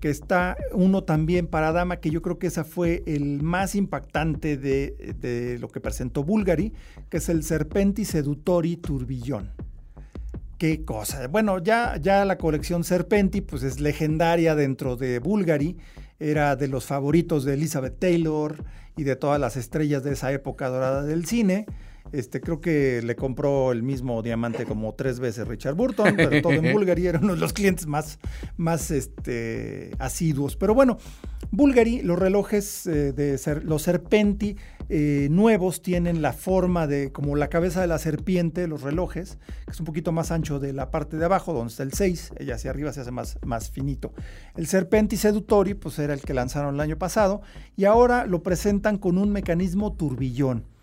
[0.04, 4.58] que está uno también para dama, que yo creo que esa fue el más impactante
[4.58, 6.74] de, lo que presentó Bulgari,
[7.08, 9.52] que es el Serpenti Sedutori Turbillón.
[10.58, 11.26] Qué cosa.
[11.28, 15.78] Bueno, ya, ya la colección Serpenti pues es legendaria dentro de Bulgari,
[16.20, 18.62] era de los favoritos de Elizabeth Taylor
[18.98, 21.64] y de todas las estrellas de esa época dorada del cine.
[22.14, 26.52] Este, creo que le compró el mismo diamante como tres veces Richard Burton, pero todo
[26.52, 28.20] en Bulgari era uno de los clientes más,
[28.56, 30.54] más este, asiduos.
[30.54, 30.98] Pero bueno,
[31.50, 34.56] Bulgari, los relojes eh, de ser, los Serpenti
[34.88, 39.72] eh, nuevos tienen la forma de como la cabeza de la serpiente, los relojes, que
[39.72, 42.50] es un poquito más ancho de la parte de abajo, donde está el 6, y
[42.52, 44.12] hacia arriba se hace más, más finito.
[44.54, 47.42] El Serpenti Sedutori, pues era el que lanzaron el año pasado,
[47.76, 50.73] y ahora lo presentan con un mecanismo turbillón.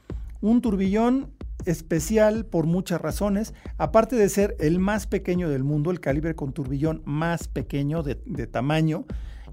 [0.42, 1.32] Un turbillón
[1.66, 6.54] especial por muchas razones, aparte de ser el más pequeño del mundo, el calibre con
[6.54, 8.16] turbillón más pequeño de,
[8.48, 9.06] tamaño,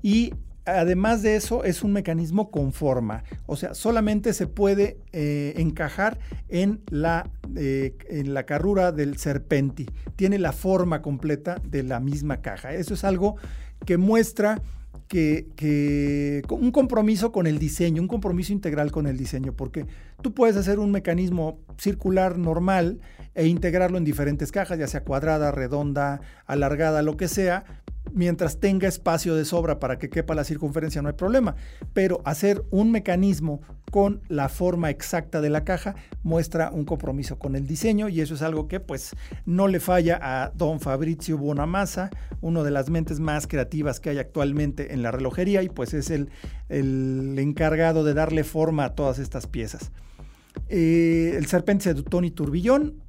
[0.03, 0.33] y
[0.65, 6.19] además de eso es un mecanismo con forma, o sea, solamente se puede eh, encajar
[6.49, 12.41] en la, eh, en la carrura del serpenti, tiene la forma completa de la misma
[12.41, 12.75] caja.
[12.75, 13.37] Eso es algo
[13.87, 14.61] que muestra
[15.09, 19.87] que, un compromiso con el diseño, un compromiso integral con el diseño, porque
[20.23, 23.01] tú puedes hacer un mecanismo circular normal
[23.35, 27.65] e integrarlo en diferentes cajas, ya sea cuadrada, redonda, alargada, lo que sea,
[28.13, 31.57] mientras tenga espacio de sobra para que quepa la circunferencia no hay problema,
[31.93, 37.57] pero hacer un mecanismo con la forma exacta de la caja muestra un compromiso con
[37.57, 39.15] el diseño y eso es algo que pues
[39.47, 44.19] no le falla a don Fabrizio Bonamassa, uno de las mentes más creativas que hay
[44.19, 46.29] actualmente en la relojería y pues es el,
[46.69, 49.91] encargado de darle forma a todas estas piezas.
[50.69, 53.03] Eh, el Serpente de Tony Turbillón,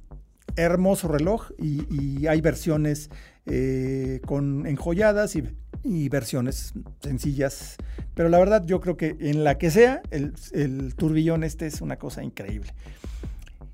[0.56, 3.10] hermoso reloj y hay versiones
[3.50, 7.76] eh, con enjolladas y, versiones sencillas.
[8.14, 11.80] Pero la verdad yo creo que en la que sea, el, el turbillón este es
[11.80, 12.72] una cosa increíble.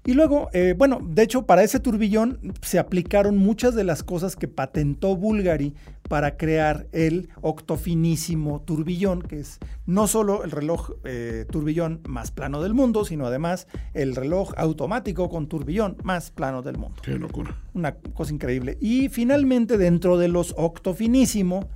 [0.07, 4.37] Y luego, eh, bueno, de hecho, para ese turbillón se aplicaron muchas de las cosas
[4.37, 5.75] que patentó Bulgari
[6.09, 12.63] para crear el octofinísimo turbillón, que es no solo el reloj eh, turbillón más plano
[12.63, 17.03] del mundo, sino además el reloj automático con turbillón más plano del mundo.
[17.03, 17.57] Qué locura.
[17.75, 18.79] Una cosa increíble.
[18.81, 21.69] Y finalmente, dentro de los octofinísimo,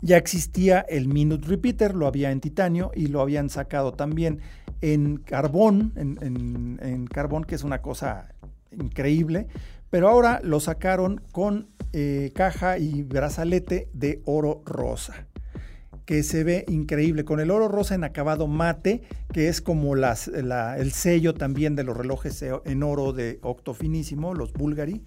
[0.00, 4.40] ya existía el Minute Repeater, lo había en titanio y lo habían sacado también
[4.82, 8.34] en carbón, en, carbón, que es una cosa
[8.70, 9.46] increíble,
[9.88, 15.26] pero ahora lo sacaron con eh, caja y brazalete de oro rosa
[16.04, 20.28] que se ve increíble, con el oro rosa en acabado mate, que es como las,
[20.28, 25.02] el sello también de los relojes en oro de octo finísimo, los Bulgari,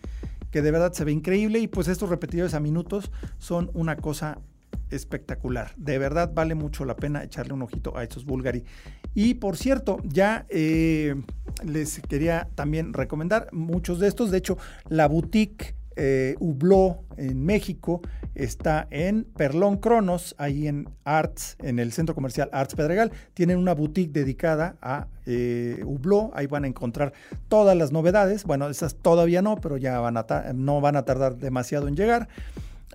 [0.52, 1.60] que de verdad se ve increíble.
[1.60, 4.40] Y pues estos repetidores a minutos son una cosa
[4.96, 5.72] espectacular.
[5.78, 8.64] De verdad vale mucho la pena echarle un ojito a estos Bulgari.
[9.14, 11.16] Y por cierto, ya eh,
[11.64, 14.32] les quería también recomendar muchos de estos.
[14.32, 14.58] De hecho,
[14.90, 18.02] la boutique eh, Hublot en México
[18.34, 23.12] está en Perlón Cronos, ahí en Arts, en el centro comercial Arts Pedregal.
[23.34, 27.14] Tienen una boutique dedicada a eh, Hublot, ahí van a encontrar
[27.48, 28.44] todas las novedades.
[28.44, 32.28] Bueno, esas todavía no, pero ya van a no van a tardar demasiado en llegar.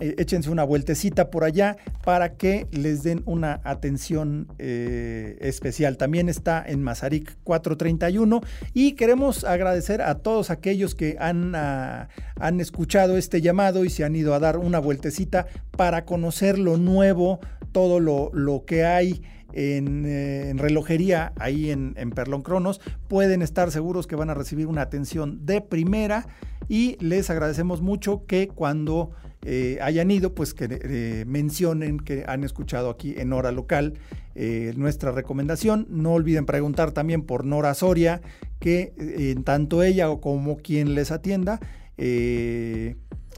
[0.00, 5.98] Eh, échense una vueltecita por allá para que les den una atención eh, especial.
[5.98, 8.40] También está en Mazarik 431
[8.72, 12.08] y queremos agradecer a todos aquellos que han, ah,
[12.38, 16.78] han escuchado este llamado y se han ido a dar una vueltecita para conocer lo
[16.78, 17.40] nuevo,
[17.72, 19.22] todo lo, lo que hay.
[19.52, 22.80] En, eh, relojería ahí en, en, Perlón Cronos.
[23.08, 26.28] Pueden estar seguros que van a recibir una atención de primera
[26.68, 29.10] y les agradecemos mucho que cuando
[29.42, 33.94] eh, hayan ido, pues que eh, mencionen que han escuchado aquí en Hora Local
[34.34, 35.86] eh, nuestra recomendación.
[35.88, 38.20] No olviden preguntar también por Nora Soria,
[38.58, 41.60] que en tanto ella como quien les atienda,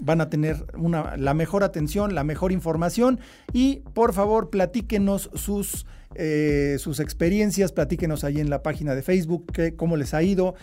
[0.01, 3.21] van a tener una, la mejor atención, la mejor información
[3.53, 5.87] y por favor platíquenos sus,
[6.79, 10.55] sus experiencias, platíquenos ahí en la página de Facebook cómo les ha ido,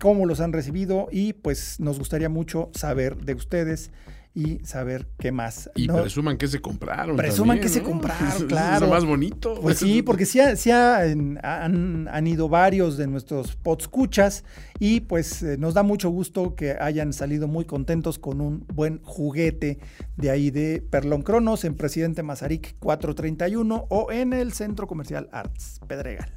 [0.00, 3.90] cómo los han recibido y pues nos gustaría mucho saber de ustedes
[4.38, 5.68] y saber qué más.
[5.74, 7.16] Y presuman que se compraron.
[7.16, 8.74] Presuman que se compraron, claro.
[8.76, 9.58] Es lo más bonito.
[9.60, 10.38] Pues sí, porque sí,
[10.70, 14.44] han, han, ido varios de nuestros podscuchas
[14.78, 19.02] y pues eh, nos da mucho gusto que hayan salido muy contentos con un buen
[19.02, 19.80] juguete
[20.16, 25.80] de ahí de Perlón Cronos en Presidente Mazarik 431 o en el Centro Comercial Arts
[25.88, 26.32] Pedregal.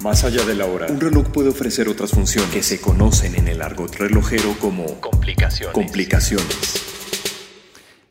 [0.00, 3.48] Más allá de la hora, un reloj puede ofrecer otras funciones que se conocen en
[3.48, 5.74] el argot relojero como complicaciones.
[5.74, 6.87] complicaciones.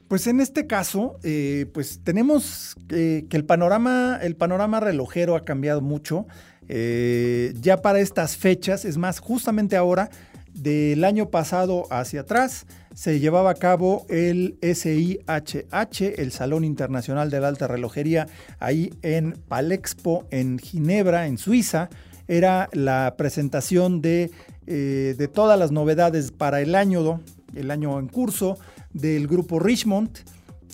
[0.08, 5.82] Pues en este caso, eh, pues tenemos que el panorama, el panorama relojero ha cambiado
[5.82, 6.28] mucho.
[6.70, 10.10] Eh, ya para estas fechas, es más, justamente ahora,
[10.54, 12.66] del año pasado hacia atrás,
[12.96, 18.28] se llevaba a cabo el SIHH, el Salón Internacional de la Alta Relojería,
[18.60, 21.90] ahí en Palexpo, en Ginebra, en Suiza.
[22.30, 24.32] Era la presentación de,
[24.68, 27.22] eh, de todas las novedades para el año,
[27.56, 28.58] el año en curso
[29.00, 30.10] del grupo Richmond.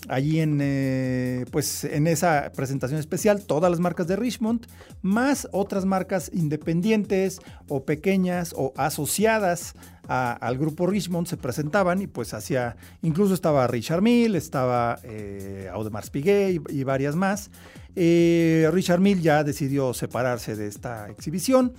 [0.06, 4.66] Allí en, eh, pues en esa presentación especial, todas las marcas de Richmond,
[5.00, 9.74] más otras marcas independientes o pequeñas o asociadas
[10.08, 16.10] al grupo Richmond se presentaban y pues hacía, incluso estaba Richard Mill, estaba eh, Audemars
[16.10, 17.50] Piguet y, varias más.
[17.96, 21.72] Eh, Richard Mill ya decidió separarse de esta exhibición.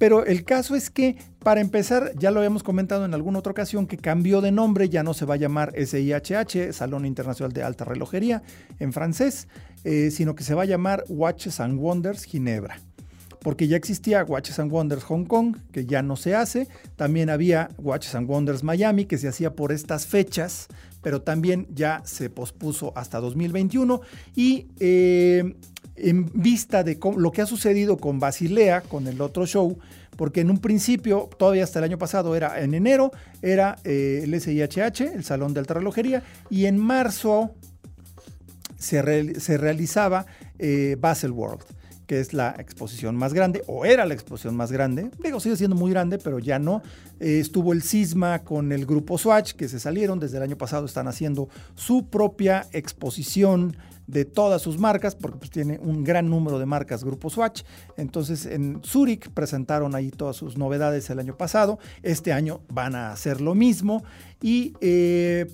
[0.00, 3.86] Pero el caso es que, para empezar, ya lo habíamos comentado en alguna otra ocasión,
[3.86, 7.84] que cambió de nombre, ya no se va a llamar SIHH, Salón Internacional de Alta
[7.84, 8.42] Relojería,
[8.78, 9.46] en francés,
[9.84, 12.80] eh, sino que se va a llamar Watches and Wonders Ginebra.
[13.42, 16.66] Porque ya existía Watches and Wonders Hong Kong, que ya no se hace.
[16.96, 20.68] También había Watches and Wonders Miami, que se hacía por estas fechas,
[21.02, 24.00] pero también ya se pospuso hasta 2021.
[24.34, 25.56] Y eh,
[25.96, 29.78] en vista de lo que ha sucedido con Basilea, con el otro show,
[30.16, 34.38] porque en un principio, todavía hasta el año pasado, era en enero, era eh, el
[34.38, 37.54] SIHH, el Salón de Alta Relojería, y en marzo
[38.78, 40.26] se, realizaba
[40.58, 41.64] eh, Basel World
[42.10, 45.76] que es la exposición más grande, o era la exposición más grande, digo, sigue siendo
[45.76, 46.82] muy grande, pero ya no.
[47.20, 50.86] Eh, estuvo el Cisma con el grupo Swatch, que se salieron desde el año pasado,
[50.86, 53.76] están haciendo su propia exposición
[54.10, 57.62] de todas sus marcas, porque pues, tiene un gran número de marcas Grupo Swatch.
[57.96, 61.78] Entonces en Zurich presentaron ahí todas sus novedades el año pasado.
[62.02, 64.02] Este año van a hacer lo mismo.
[64.42, 65.46] Y eh,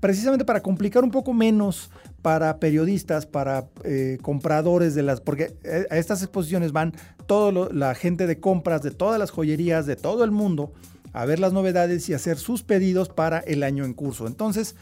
[0.00, 1.90] precisamente para complicar un poco menos
[2.22, 6.92] para periodistas, para eh, compradores de las, porque eh, a estas exposiciones van
[7.26, 10.72] toda la gente de compras de todas las joyerías de todo el mundo
[11.12, 14.26] a ver las novedades y hacer sus pedidos para el año en curso.
[14.26, 14.76] Entonces,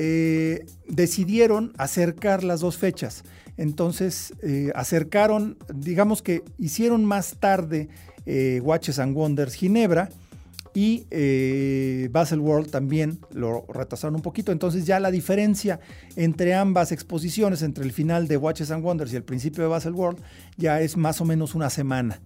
[0.00, 3.24] eh, decidieron acercar las dos fechas.
[3.56, 4.34] Entonces,
[4.76, 7.88] acercaron, digamos que hicieron más tarde
[8.62, 10.10] Watches and Wonders Ginebra
[10.78, 14.52] y eh, Basel World también lo retrasaron un poquito.
[14.52, 15.80] Entonces ya la diferencia
[16.14, 19.94] entre ambas exposiciones, entre el final de Watches and Wonders y el principio de Basel
[19.94, 20.20] World,
[20.56, 22.20] ya es más o menos una semana.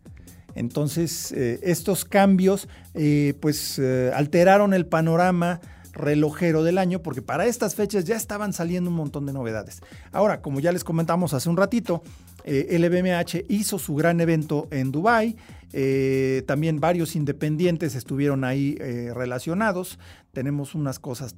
[0.55, 3.81] Entonces eh, estos cambios eh, pues
[4.15, 5.63] alteraron el panorama
[5.93, 9.81] relojero del año, porque para estas fechas ya estaban saliendo un montón de novedades.
[10.11, 12.03] Ahora, como ya les comentamos hace un ratito,
[12.45, 15.37] eh, LVMH hizo su gran evento en Dubai.
[15.75, 19.99] Eh, también varios independientes estuvieron ahí eh, relacionados.
[20.33, 21.35] Tenemos unas cosas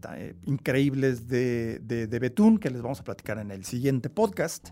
[0.46, 4.68] increíbles de, de, de Betún que les vamos a platicar en el siguiente podcast.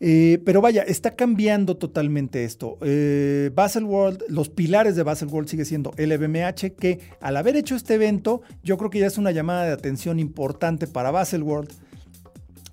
[0.00, 2.78] Eh, pero vaya, está cambiando totalmente esto.
[2.82, 3.50] Eh,
[3.82, 8.42] World, los pilares de Basel World sigue siendo LVMH, que al haber hecho este evento,
[8.62, 11.72] yo creo que ya es una llamada de atención importante para Basel World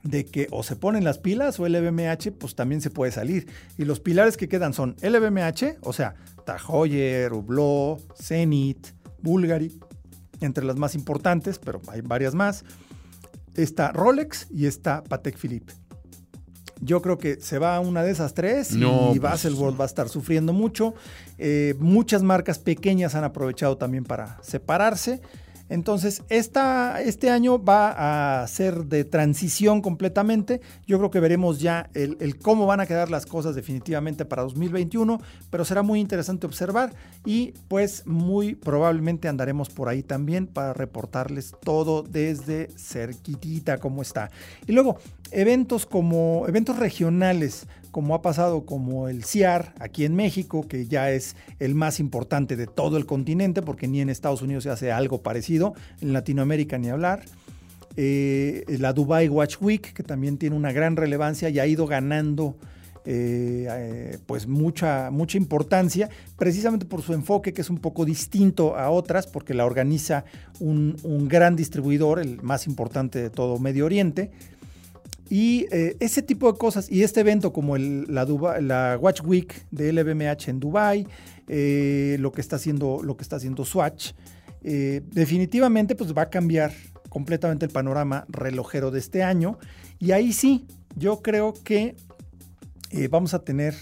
[0.03, 3.47] de que o se ponen las pilas o LVMH, pues también se puede salir.
[3.77, 6.13] Y los pilares que quedan son LVMH, o sea,
[6.45, 8.89] Tahoyer, Hublot, Zenith,
[9.23, 9.79] Bulgari,
[10.41, 12.63] entre las más importantes, pero hay varias más.
[13.55, 15.73] Está Rolex y está Patek Philippe.
[16.81, 19.87] Yo creo que se va a una de esas tres y pues, Baselworld va a
[19.87, 20.93] estar sufriendo mucho.
[21.37, 25.21] Eh, muchas marcas pequeñas han aprovechado también para separarse.
[25.69, 30.61] Entonces, este año va a ser de transición completamente.
[30.85, 35.19] Yo creo que veremos ya el, cómo van a quedar las cosas definitivamente para 2021,
[35.49, 36.93] pero será muy interesante observar
[37.25, 44.29] y pues muy probablemente andaremos por ahí también para reportarles todo desde cerquitita cómo está.
[44.67, 44.97] Y luego,
[45.31, 51.11] eventos como eventos regionales como ha pasado como el CIAR aquí en México, que ya
[51.11, 54.91] es el más importante de todo el continente, porque ni en Estados Unidos se hace
[54.91, 57.23] algo parecido, en Latinoamérica ni hablar.
[57.95, 62.57] Eh, la Dubai Watch Week, que también tiene una gran relevancia y ha ido ganando
[63.05, 68.75] eh, eh, pues mucha, mucha importancia, precisamente por su enfoque que es un poco distinto
[68.75, 70.25] a otras, porque la organiza
[70.59, 74.31] un, un gran distribuidor, el más importante de todo Medio Oriente.
[75.29, 80.49] Y eh, ese tipo de cosas, y este evento como la, Watch Week de LVMH
[80.49, 81.07] en Dubai,
[81.47, 84.11] eh, lo, que está haciendo, lo que está haciendo Swatch,
[84.63, 86.71] eh, definitivamente pues va a cambiar
[87.09, 89.57] completamente el panorama relojero de este año.
[89.99, 91.95] Y ahí sí, yo creo que
[93.09, 93.75] vamos a tener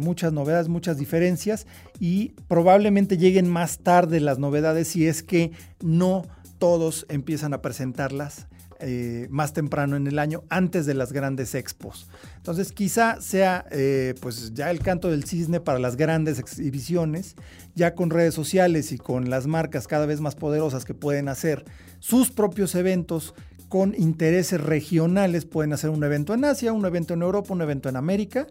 [0.00, 1.66] muchas novedades, muchas diferencias
[2.00, 6.24] y probablemente lleguen más tarde las novedades si es que no
[6.58, 8.48] todos empiezan a presentarlas
[8.84, 12.08] eh, más temprano en el año, antes de las grandes expos.
[12.38, 17.36] Entonces quizá sea eh, pues ya el canto del cisne para las grandes exhibiciones,
[17.76, 21.64] ya con redes sociales y con las marcas cada vez más poderosas que pueden hacer
[22.00, 23.34] sus propios eventos
[23.68, 27.88] con intereses regionales, pueden hacer un evento en Asia, un evento en Europa, un evento
[27.88, 28.48] en América.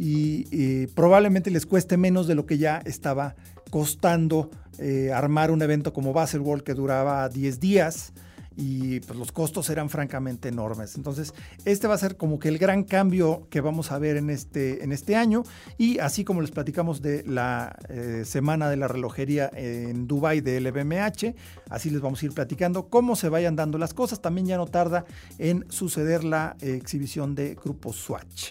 [0.00, 3.36] Y, probablemente les cueste menos de lo que ya estaba
[3.70, 8.14] costando eh, armar un evento como Baselworld que duraba 10 días
[8.58, 10.96] y pues los costos eran francamente enormes.
[10.96, 11.32] Entonces,
[11.64, 14.82] este va a ser como que el gran cambio que vamos a ver en este,
[14.82, 15.44] en este año
[15.78, 20.60] y así como les platicamos de la eh, semana de la relojería en Dubai de
[20.60, 21.36] LVMH,
[21.70, 24.20] así les vamos a ir platicando cómo se vayan dando las cosas.
[24.20, 25.04] También ya no tarda
[25.38, 28.50] en suceder la exhibición de Grupo Swatch.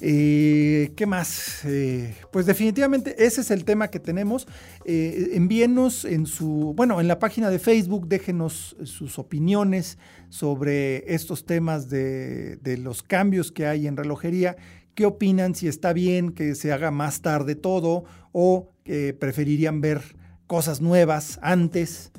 [0.00, 1.64] Eh, ¿Qué más?
[1.64, 4.46] Eh, pues definitivamente ese es el tema que tenemos.
[4.84, 11.46] Eh, envíenos en su, bueno, en la página de Facebook, déjenos sus opiniones sobre estos
[11.46, 14.56] temas de, los cambios que hay en relojería.
[14.94, 15.54] ¿Qué opinan?
[15.54, 18.70] Si está bien que se haga más tarde todo o
[19.18, 20.16] preferirían ver
[20.46, 22.12] cosas nuevas antes.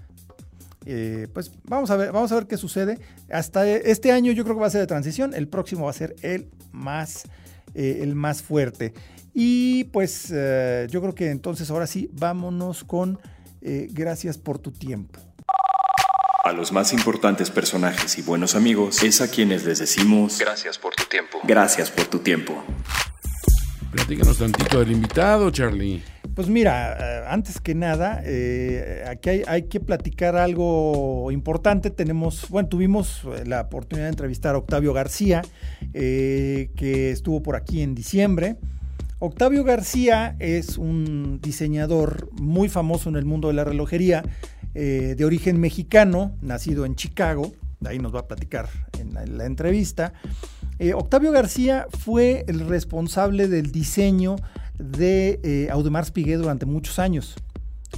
[1.34, 3.00] pues vamos a ver, vamos a ver qué sucede.
[3.32, 5.94] Hasta este año yo creo que va a ser de transición, el próximo va a
[5.94, 7.24] ser el más
[7.74, 8.94] eh, el más fuerte.
[9.34, 13.20] Y pues eh, yo creo que entonces ahora sí, vámonos con
[13.62, 15.20] eh, gracias por tu tiempo.
[16.44, 20.96] A los más importantes personajes y buenos amigos es a quienes les decimos gracias por
[20.96, 21.40] tu tiempo.
[21.44, 22.64] Gracias por tu tiempo.
[23.92, 26.02] Platícanos tantito del invitado, Charlie.
[26.38, 28.22] Pues mira, antes que nada,
[29.10, 31.90] aquí hay, que platicar algo importante.
[31.90, 35.42] Tenemos, bueno, tuvimos la oportunidad de entrevistar a Octavio García,
[35.96, 38.58] eh, que estuvo por aquí en diciembre.
[39.18, 44.22] Octavio García es un diseñador muy famoso en el mundo de la relojería,
[44.76, 47.52] eh, de origen mexicano, nacido en Chicago,
[47.84, 48.70] ahí nos va a platicar
[49.00, 50.14] en la, entrevista.
[50.78, 54.36] Eh, Octavio García fue el responsable del diseño
[54.78, 57.36] de Audemars Piguet durante muchos años.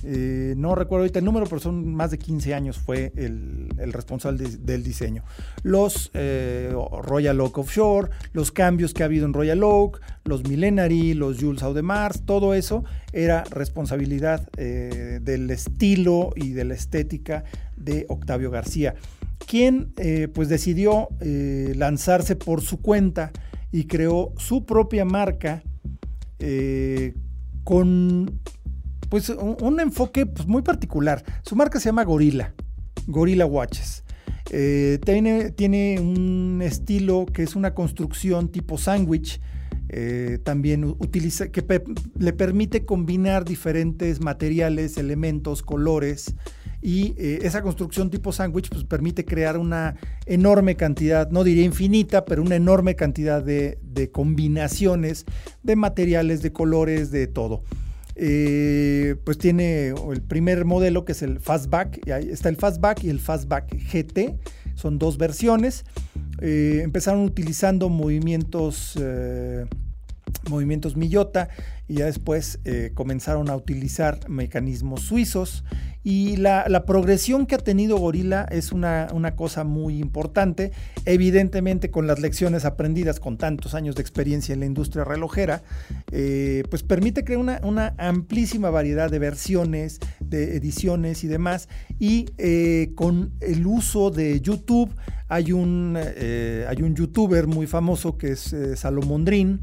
[0.04, 4.46] eh, no recuerdo ahorita el número, pero son más de 15 años fue el, responsable
[4.60, 5.24] del diseño.
[5.64, 11.14] Los eh, Royal Oak Offshore, los cambios que ha habido en Royal Oak, los Millenary,
[11.14, 17.44] los Jules Audemars, todo eso era responsabilidad eh, del estilo y de la estética
[17.76, 18.96] de Octavio García,
[19.48, 19.94] quien
[20.34, 23.32] pues decidió lanzarse por su cuenta
[23.72, 25.64] y creó su propia marca
[27.64, 28.40] con
[29.10, 31.24] pues un, enfoque pues, muy particular.
[31.44, 32.54] Su marca se llama Gorilla,
[33.08, 34.04] Gorilla Watches.
[34.52, 39.42] Eh, tiene, tiene, un estilo que es una construcción tipo sándwich.
[39.92, 41.66] Eh, también utiliza, que
[42.20, 46.36] le permite combinar diferentes materiales, elementos, colores.
[46.82, 52.26] Y eh, esa construcción tipo sándwich pues, permite crear una enorme cantidad, no diría infinita,
[52.26, 55.26] pero una enorme cantidad de, de combinaciones
[55.64, 57.64] de materiales, de colores, de todo.
[58.22, 63.06] Eh, pues tiene el primer modelo que es el Fastback, y ahí está el Fastback
[63.06, 64.38] y el Fastback GT,
[64.76, 65.86] son dos versiones.
[66.42, 68.98] Eh, empezaron utilizando movimientos,
[70.50, 71.50] movimientos Millota
[71.88, 72.60] y ya después
[72.94, 75.64] comenzaron a utilizar mecanismos suizos
[76.02, 80.72] y la, progresión que ha tenido Gorila es una, cosa muy importante.
[81.06, 85.62] Evidentemente, con las lecciones aprendidas con tantos años de experiencia en la industria relojera,
[86.12, 91.68] eh, pues permite crear una, amplísima variedad de versiones, de ediciones y demás.
[92.00, 94.90] Y eh, con el uso de YouTube,
[95.28, 99.60] hay un, eh, hay un youtuber muy famoso que es Salomondrin,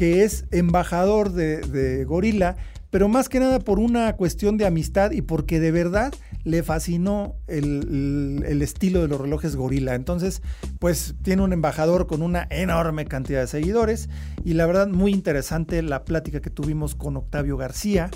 [0.00, 2.56] que es embajador de, Gorila
[2.88, 7.34] pero más que nada por una cuestión de amistad y porque de verdad le fascinó
[7.48, 9.94] el, estilo de los relojes gorila.
[9.94, 10.40] Entonces,
[10.78, 14.08] pues tiene un embajador con una enorme cantidad de seguidores
[14.42, 18.08] y la verdad muy interesante la plática que tuvimos con Octavio García.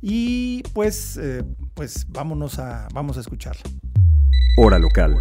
[0.00, 1.42] Y pues, eh,
[1.74, 3.62] pues vámonos a, vamos a escucharla.
[4.56, 5.16] Hora local.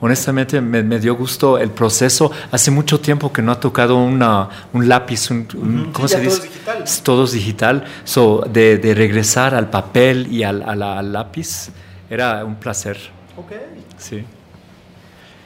[0.00, 2.30] Honestamente me, dio gusto el proceso.
[2.50, 6.38] Hace mucho tiempo que no ha tocado una, un lápiz, un, ¿cómo se dice?
[6.38, 6.84] Todo digital.
[7.02, 7.84] Todo digital.
[8.04, 11.68] So, de, de, regresar al papel y al, al, lápiz
[12.08, 12.98] era un placer.
[13.36, 13.52] Ok.
[13.98, 14.24] Sí.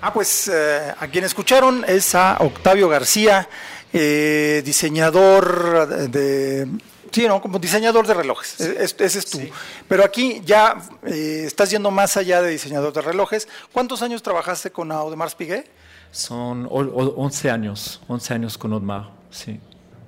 [0.01, 3.49] Ah, pues eh, a quien escucharon es a Octavio García,
[3.93, 6.69] eh, diseñador de
[7.15, 7.41] Sí, ¿no?
[7.41, 8.61] Como diseñador de relojes.
[8.61, 9.41] Ese es tú.
[9.89, 13.47] Pero aquí ya eh, estás yendo más allá de diseñador de relojes.
[13.73, 15.71] ¿Cuántos años trabajaste con Audemars Piguet?
[16.11, 19.61] Son 11 años, 11 años con Audemars, sí.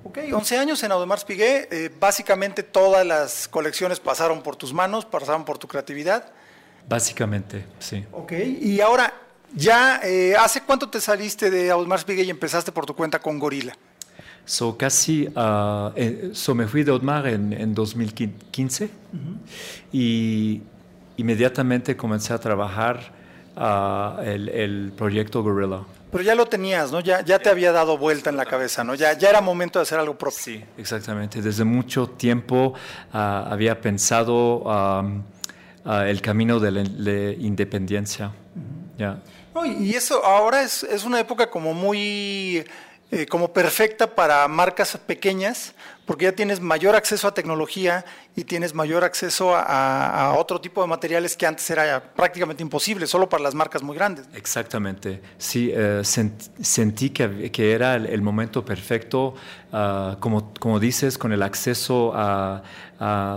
[0.03, 1.71] Ok, 11 años en Audemars Piguet.
[1.71, 6.29] Eh, básicamente todas las colecciones pasaron por tus manos, pasaron por tu creatividad.
[6.89, 8.05] Básicamente, sí.
[8.11, 9.13] Ok, y ahora,
[9.53, 13.39] ya, eh, ¿hace cuánto te saliste de Audemars Piguet y empezaste por tu cuenta con
[13.39, 13.77] Gorilla?
[14.47, 15.91] So, casi, uh,
[16.33, 18.89] so me fui de Otmar en, en 2015
[19.91, 20.61] y
[21.17, 23.11] inmediatamente comencé a trabajar
[23.57, 25.81] uh, el, el, proyecto Gorilla.
[26.09, 27.01] Pero ya lo tenías, ¿no?
[27.01, 28.95] Ya, ya te había dado vuelta en la cabeza, ¿no?
[28.95, 30.39] Ya, ya era momento de hacer algo propio.
[30.39, 31.41] Sí, exactamente.
[31.41, 32.73] Desde mucho tiempo
[33.13, 35.23] uh, había pensado um,
[35.83, 38.31] el camino de la, independencia.
[38.97, 39.19] ya
[39.65, 42.63] y eso ahora es, es una época como muy
[43.11, 45.73] eh, como perfecta para marcas pequeñas,
[46.07, 50.87] porque ya tienes mayor acceso a tecnología y tienes mayor acceso a, otro tipo de
[50.87, 54.25] materiales que antes era prácticamente imposible, solo para las marcas muy grandes.
[54.33, 59.35] Exactamente, sí, eh, sentí que, que, era el, momento perfecto,
[59.73, 62.63] ah, como, como dices, con el acceso a,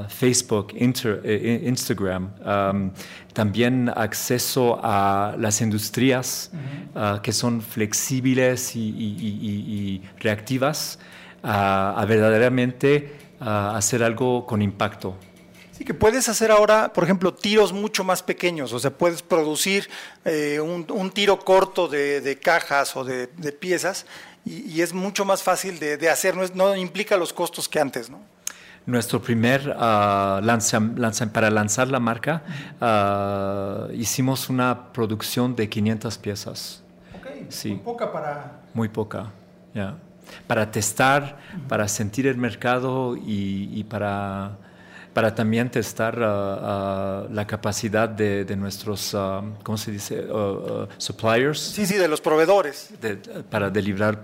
[0.09, 2.31] Facebook, eh, Instagram,
[3.35, 6.51] también acceso a las industrias
[6.95, 10.99] ah, que son flexibles y, reactivas
[11.43, 15.17] a, verdaderamente hacer algo con impacto.
[15.73, 19.89] Sí, que puedes hacer ahora, por ejemplo, tiros mucho más pequeños, o sea, puedes producir
[20.27, 23.29] eh, un, tiro corto de, cajas o de,
[23.59, 24.05] piezas
[24.45, 28.21] y, es mucho más fácil de, hacer, no, no implica los costos que antes, ¿no?
[28.87, 30.81] Nuestro primer uh, lanza,
[31.33, 32.43] para lanzar la marca,
[32.81, 36.83] ah, hicimos una producción de 500 piezas.
[37.49, 37.71] sí.
[37.71, 38.61] Muy poca para...
[38.73, 39.33] Muy poca,
[39.75, 39.97] ya.
[40.47, 44.59] Para testar, para sentir el mercado y, para,
[45.13, 49.17] para también testar ah, la capacidad de, de nuestros,
[49.63, 50.27] ¿cómo se dice?
[50.99, 51.59] suppliers.
[51.61, 52.91] Sí, sí, de los proveedores.
[53.51, 54.23] para deliberar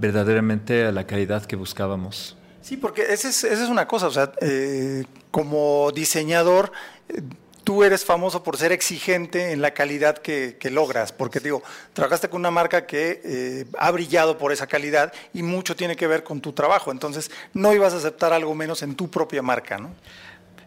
[0.00, 2.38] verdaderamente la calidad que buscábamos.
[2.68, 6.70] Sí, porque esa es, esa es una cosa, o sea, eh, como diseñador,
[7.08, 7.22] eh,
[7.68, 11.62] tú eres famoso por ser exigente en la calidad que, logras, porque digo,
[11.92, 16.06] trabajaste con una marca que eh, ha brillado por esa calidad y mucho tiene que
[16.06, 19.76] ver con tu trabajo, entonces no ibas a aceptar algo menos en tu propia marca,
[19.76, 19.90] ¿no?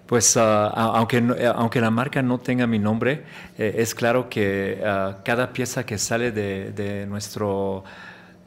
[0.05, 3.23] Pues ah, aunque, eh, aunque la marca no tenga mi nombre,
[3.57, 7.83] eh, es claro que ah, cada pieza que sale de, nuestro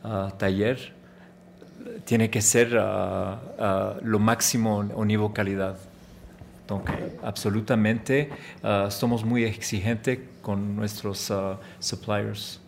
[0.05, 0.95] ah, taller
[2.05, 5.77] tiene que ser lo máximo nivel calidad.
[6.65, 8.31] Entonces, absolutamente
[8.89, 11.31] somos muy exigentes con nuestros
[11.79, 12.59] suppliers.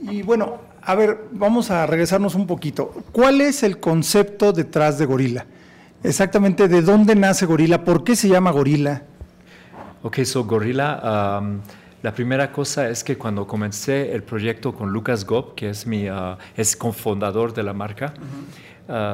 [0.00, 2.90] Y bueno, a ver, vamos a regresarnos un poquito.
[3.12, 5.44] ¿Cuál es el concepto detrás de Gorila?
[6.02, 7.84] Exactamente, ¿de dónde nace Gorila?
[7.84, 9.02] ¿Por qué se llama Gorila?
[10.02, 11.60] Ok, so Gorila, um,
[12.02, 16.08] la primera cosa es que cuando comencé el proyecto con Lucas Gob, que es mi
[16.08, 18.14] uh, es cofundador de la marca,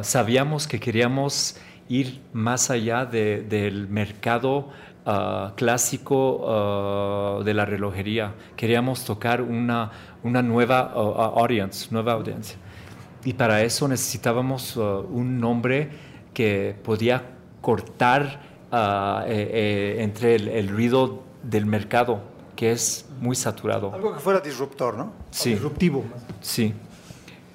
[0.03, 1.57] sabíamos que queríamos
[1.89, 4.69] ir más allá del mercado
[5.07, 8.35] uh, clásico de la relojería.
[8.57, 9.91] Queríamos tocar una,
[10.23, 12.57] una nueva audience, nueva audiencia.
[13.25, 15.91] Y para eso necesitábamos un nombre
[16.33, 17.25] que podía
[17.61, 22.21] cortar ah, eh, eh, entre el, ruido del mercado,
[22.55, 23.93] que es muy saturado.
[23.93, 25.13] Algo que fuera disruptor, ¿no?
[25.31, 25.55] Sí.
[25.55, 26.05] disruptivo.
[26.41, 26.75] Sí.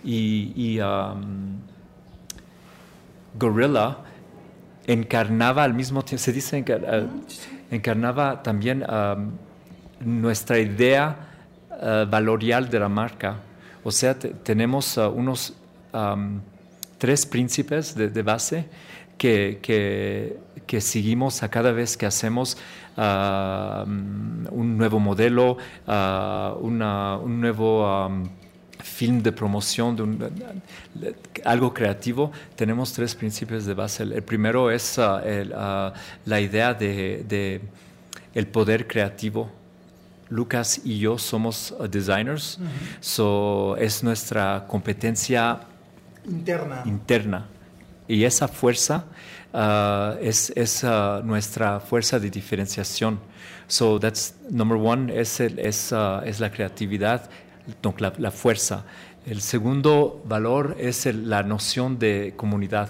[0.03, 1.59] Y, um,
[3.39, 3.99] Gorilla
[4.87, 8.85] encarnaba al mismo tiempo, se dice, uh, encarnaba también
[9.99, 11.15] nuestra idea
[11.69, 13.37] uh, valorial de la marca.
[13.83, 15.55] O sea, tenemos uh, unos
[16.97, 18.65] tres príncipes de, base
[19.17, 22.57] que, que, seguimos a cada vez que hacemos
[22.95, 25.57] ah, un nuevo modelo,
[26.61, 28.09] un nuevo
[28.83, 31.15] film de promoción, de,
[31.45, 34.03] algo creativo, tenemos tres principios de base.
[34.03, 35.93] El, primero es ah,
[36.25, 37.61] la idea de,
[38.33, 39.49] el poder creativo.
[40.29, 42.57] Lucas y yo somos designers,
[43.01, 45.59] so es nuestra competencia
[46.23, 46.83] interna.
[46.85, 47.45] interna.
[48.07, 49.03] Y esa fuerza
[50.21, 50.85] es, es
[51.23, 53.19] nuestra fuerza de diferenciación.
[53.71, 57.29] So that's number one es, es, uh, es la creatividad,
[57.99, 58.85] la, la, fuerza.
[59.25, 62.89] El segundo valor es la noción de comunidad.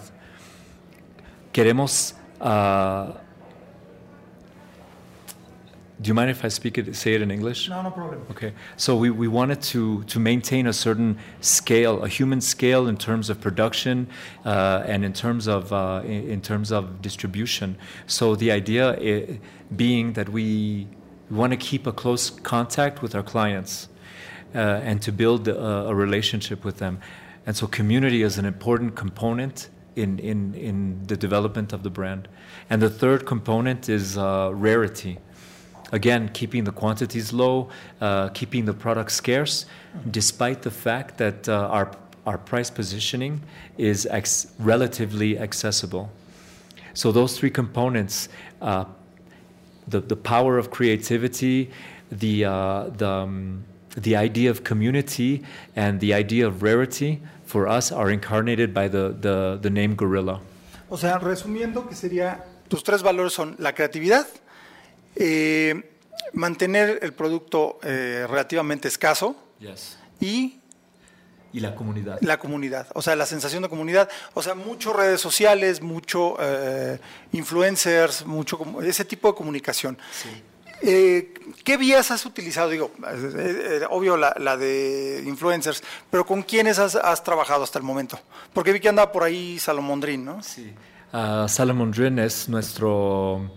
[1.51, 2.15] Queremos
[6.01, 7.69] Do you mind if I speak it, say it in English?
[7.69, 8.26] No, no problem.
[8.32, 8.53] Okay.
[8.76, 13.30] So we, we wanted to, to maintain a certain scale, a human scale in terms
[13.30, 14.07] of production
[14.43, 17.78] uh, and in terms of, uh, in, terms of distribution.
[18.07, 19.39] So the idea
[19.76, 20.88] being that we
[21.30, 23.88] want to keep a close contact with our clients uh,
[24.53, 26.99] and to build a, a relationship with them.
[27.45, 32.27] And so community is an important component in, in, in the development of the brand.
[32.69, 35.17] And the third component is uh, rarity
[35.91, 39.65] again, keeping the quantities low, uh, keeping the product scarce,
[40.09, 41.91] despite the fact that uh, our,
[42.25, 43.41] our price positioning
[43.77, 46.09] is ex- relatively accessible.
[46.93, 48.29] So, those three components
[48.61, 48.85] uh,
[49.87, 51.71] the, the power of creativity,
[52.11, 53.65] the, uh, the, um,
[53.95, 55.43] the idea of community,
[55.75, 60.39] and the idea of rarity for us are incarnated by the, the, the name Gorilla.
[60.89, 64.27] O sea, resumiendo, que sería, tus tres valores son la creatividad,
[65.15, 65.89] eh,
[66.33, 69.35] mantener el producto eh, relativamente escaso
[70.19, 70.57] y
[71.53, 72.17] y la comunidad.
[72.21, 76.99] La comunidad, o sea, la sensación de comunidad, o sea, mucho redes sociales, mucho eh,
[77.33, 79.97] influencers, mucho ese tipo de comunicación.
[80.82, 82.69] Eh, ¿Qué vías has utilizado?
[82.69, 82.91] Digo,
[83.89, 88.19] obvio la, de influencers, pero ¿con quiénes has, trabajado hasta el momento?
[88.53, 90.41] Porque vi que andaba por ahí Salomondrin, ¿no?
[90.41, 90.73] Sí.
[91.13, 93.51] Uh, Salomondrin es nuestro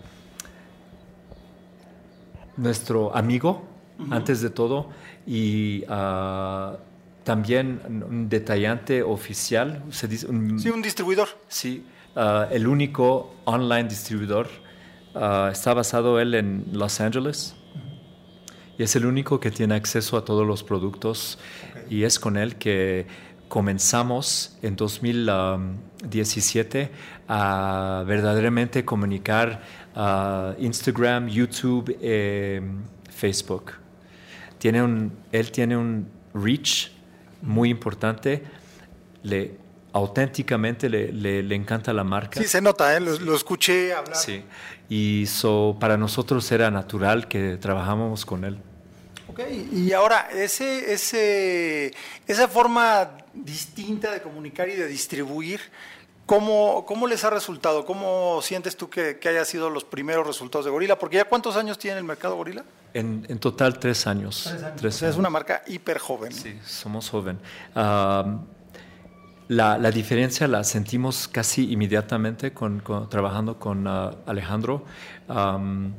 [2.57, 3.67] nuestro amigo,
[4.11, 4.89] antes de todo,
[5.25, 6.77] y ah,
[7.23, 9.83] también un detallante oficial.
[9.91, 11.29] Se dice, sí, un distribuidor.
[11.47, 14.64] Sí, ah, el único online distribuidor.
[15.17, 17.55] Ah, está basado él en Los Ángeles
[18.77, 21.39] y es el único que tiene acceso a todos los productos
[21.89, 23.07] y es con él que
[23.47, 26.91] comenzamos en 2017
[27.29, 29.63] a verdaderamente comunicar
[30.59, 32.61] Instagram, YouTube, eh,
[33.09, 33.71] Facebook.
[34.57, 36.91] Tiene un, él tiene un reach
[37.41, 38.43] muy importante.
[39.23, 39.63] Le,
[39.95, 42.41] auténticamente le, le, encanta la marca.
[42.41, 42.99] Sí, se nota, ¿eh?
[42.99, 44.17] lo, escuché hablar.
[44.17, 44.43] Sí,
[44.89, 48.57] y so, para nosotros era natural que trabajáramos con él.
[49.29, 49.39] Ok,
[49.71, 51.93] y ahora, ese, ese,
[52.27, 55.61] esa forma distinta de comunicar y de distribuir,
[56.25, 57.85] ¿Cómo, ¿Cómo, les ha resultado?
[57.85, 60.97] ¿Cómo sientes tú que, que haya sido los primeros resultados de Gorila?
[60.97, 62.63] Porque ya cuántos años tiene el mercado Gorila?
[62.95, 64.51] En, en total tres años.
[64.75, 65.13] Tres años.
[65.13, 66.31] Es una marca hiper joven.
[66.31, 67.39] Sí, somos joven.
[69.47, 74.83] La, la, diferencia la sentimos casi inmediatamente con, trabajando con uh, Alejandro.
[75.27, 75.93] Um,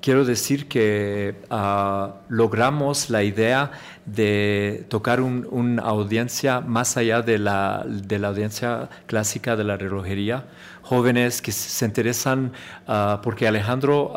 [0.00, 3.70] quiero decir que uh, logramos la idea
[4.04, 10.44] de tocar una audiencia más allá de la, de la, audiencia clásica de la relojería.
[10.82, 12.52] Jóvenes que se interesan,
[12.86, 14.12] uh, porque Alejandro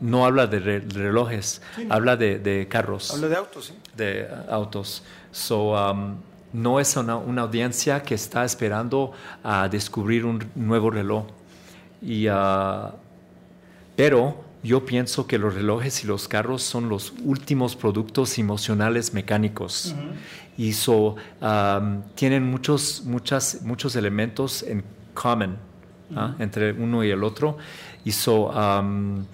[0.00, 3.12] no habla de relojes, habla de, de, carros.
[3.12, 3.74] Habla de autos, sí.
[3.96, 5.02] De autos.
[5.32, 6.16] So, um,
[6.52, 9.12] no es una, una, audiencia que está esperando
[9.42, 11.24] a descubrir un nuevo reloj.
[12.02, 12.92] Y, uh,
[13.96, 19.94] pero yo pienso que los relojes y los carros son los últimos productos emocionales mecánicos.
[20.56, 25.56] Y so, um, tienen muchos, muchas, muchos elementos en common
[26.14, 26.34] ¿ah?
[26.38, 27.56] entre uno y el otro.
[28.04, 29.24] Y so, um,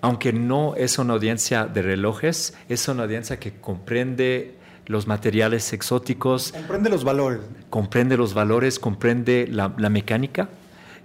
[0.00, 4.54] aunque no es una audiencia de relojes, es una audiencia que comprende
[4.86, 6.52] los materiales exóticos.
[6.52, 7.40] Comprende los valores.
[7.70, 10.48] Comprende los valores, comprende la, mecánica.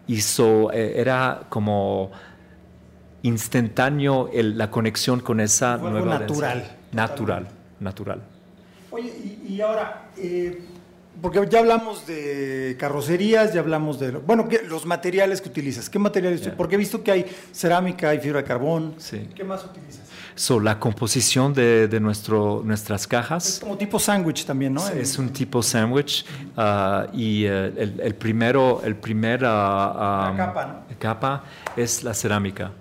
[0.08, 2.12] Y eso eh, era como
[3.24, 6.78] instantáneo la conexión con esa nueva natural.
[6.92, 7.48] Natural,
[7.80, 8.22] natural.
[8.92, 9.14] Oye,
[9.48, 10.62] y, ahora, eh,
[11.22, 15.90] porque ya hablamos de carrocerías, ya hablamos de, bueno, los materiales que utilizas.
[15.90, 16.50] ¿Qué materiales?
[16.58, 18.96] Porque he visto que hay cerámica, hay fibra de carbón.
[18.98, 19.30] Sí.
[19.36, 20.02] ¿Qué más utilizas?
[20.36, 23.48] So, la composición de, de nuestro, nuestras cajas.
[23.48, 24.88] Es como tipo sándwich también, ¿no?
[24.88, 26.26] Es un tipo sándwich.
[26.58, 30.98] Uh, y uh, el, el, primero, el primer uh, um, capa, ¿no?
[30.98, 31.44] capa
[31.76, 32.72] es la cerámica.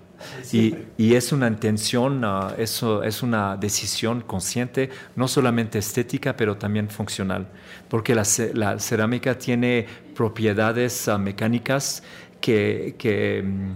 [0.51, 6.57] Y, y, es una intención, uh, eso es una decisión consciente, no solamente estética, pero
[6.57, 7.47] también funcional,
[7.89, 12.03] porque la, la cerámica tiene propiedades uh, mecánicas
[12.41, 13.71] que, que, mm,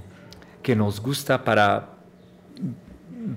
[0.61, 1.89] que, nos gusta para,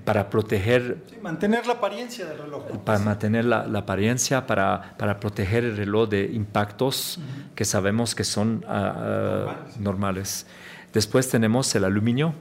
[0.03, 0.97] para proteger...
[1.21, 2.63] mantener la apariencia del reloj.
[2.83, 7.19] Para mantener la, la apariencia, para, para, proteger el reloj de impactos
[7.55, 10.45] que sabemos que son uh, normales.
[10.93, 12.33] Después tenemos el aluminio,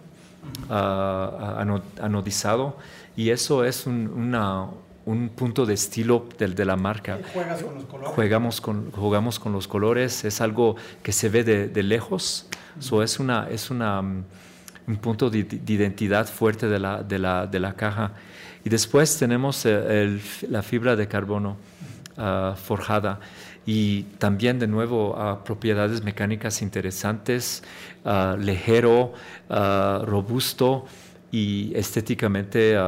[0.69, 2.77] uh, anodizado
[3.17, 4.67] y eso es un, una,
[5.07, 7.19] un punto de estilo de, de la marca.
[7.33, 8.15] ¿Juegas con los colores?
[8.15, 12.47] Jugamos con, jugamos con los colores, es algo que se ve de, de lejos,
[12.93, 14.23] uh es, una, es una, um,
[14.87, 18.13] un punto de, de, identidad fuerte de la, de la, de la caja.
[18.65, 20.21] Y después tenemos eh, el,
[20.51, 21.57] la fibra de carbono
[22.17, 23.19] uh, forjada
[23.69, 27.63] y también de nuevo uh, propiedades mecánicas interesantes,
[28.03, 29.13] uh, ligero,
[29.51, 30.87] uh, robusto
[31.31, 32.79] y estéticamente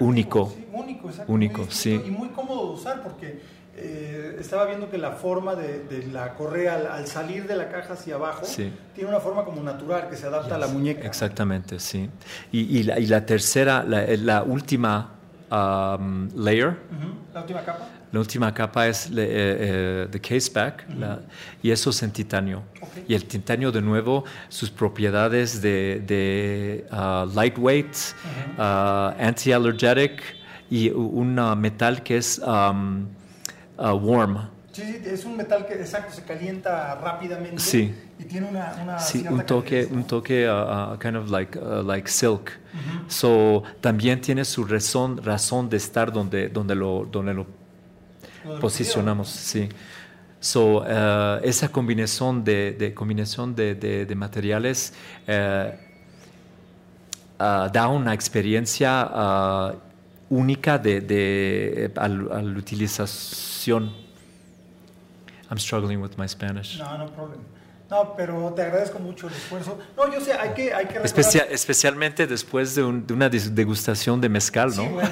[0.00, 0.50] único.
[0.50, 2.02] Sí, único, exacto, único muy sí.
[2.04, 3.40] Y muy cómodo de usar porque
[3.76, 7.68] eh, estaba viendo que la forma de, de la correa al, al, salir de la
[7.68, 8.72] caja hacia abajo sí.
[8.92, 10.56] tiene una forma como natural que se adapta yes.
[10.56, 11.06] a la muñeca.
[11.06, 12.10] Exactamente, sí.
[12.50, 15.12] Y, y, la, y la, tercera, la, la última
[15.48, 16.70] um, layer.
[16.70, 17.32] -huh.
[17.32, 17.86] La última capa.
[18.16, 20.98] La última capa es the eh, eh, caseback uh -huh.
[21.00, 21.20] la,
[21.62, 22.62] y eso es en titanio.
[22.80, 23.04] Okay.
[23.08, 29.28] Y el titanio, de nuevo, sus propiedades de, de uh, lightweight, uh -huh.
[29.28, 30.22] anti-allergenic
[30.70, 33.06] y un metal que es um,
[33.76, 34.48] warm.
[34.72, 37.94] Sí, sí, es un metal que exacto se calienta rápidamente sí.
[38.18, 39.96] y tiene una, una sí, un toque, calidez, ¿no?
[39.98, 42.44] un toque uh, kind of like uh, like silk.
[42.48, 43.10] Uh -huh.
[43.10, 47.65] So también tiene su razón razón de estar donde donde lo donde lo
[48.60, 49.68] posicionamos, sí.
[50.40, 54.92] So, uh, esa combinación de, de combinación de, de, de materiales
[55.26, 55.32] uh,
[57.42, 59.74] uh, da una experiencia
[60.28, 63.92] única de, al, al, utilización.
[65.50, 66.78] I'm struggling with my Spanish.
[66.78, 67.40] No, no problem.
[67.88, 69.78] No, pero te agradezco mucho el esfuerzo.
[69.96, 74.20] No, yo sé, hay que, hay que Especia, especialmente después de, un, de, una degustación
[74.20, 74.82] de mezcal, ¿no?
[74.82, 75.10] Sí, bueno,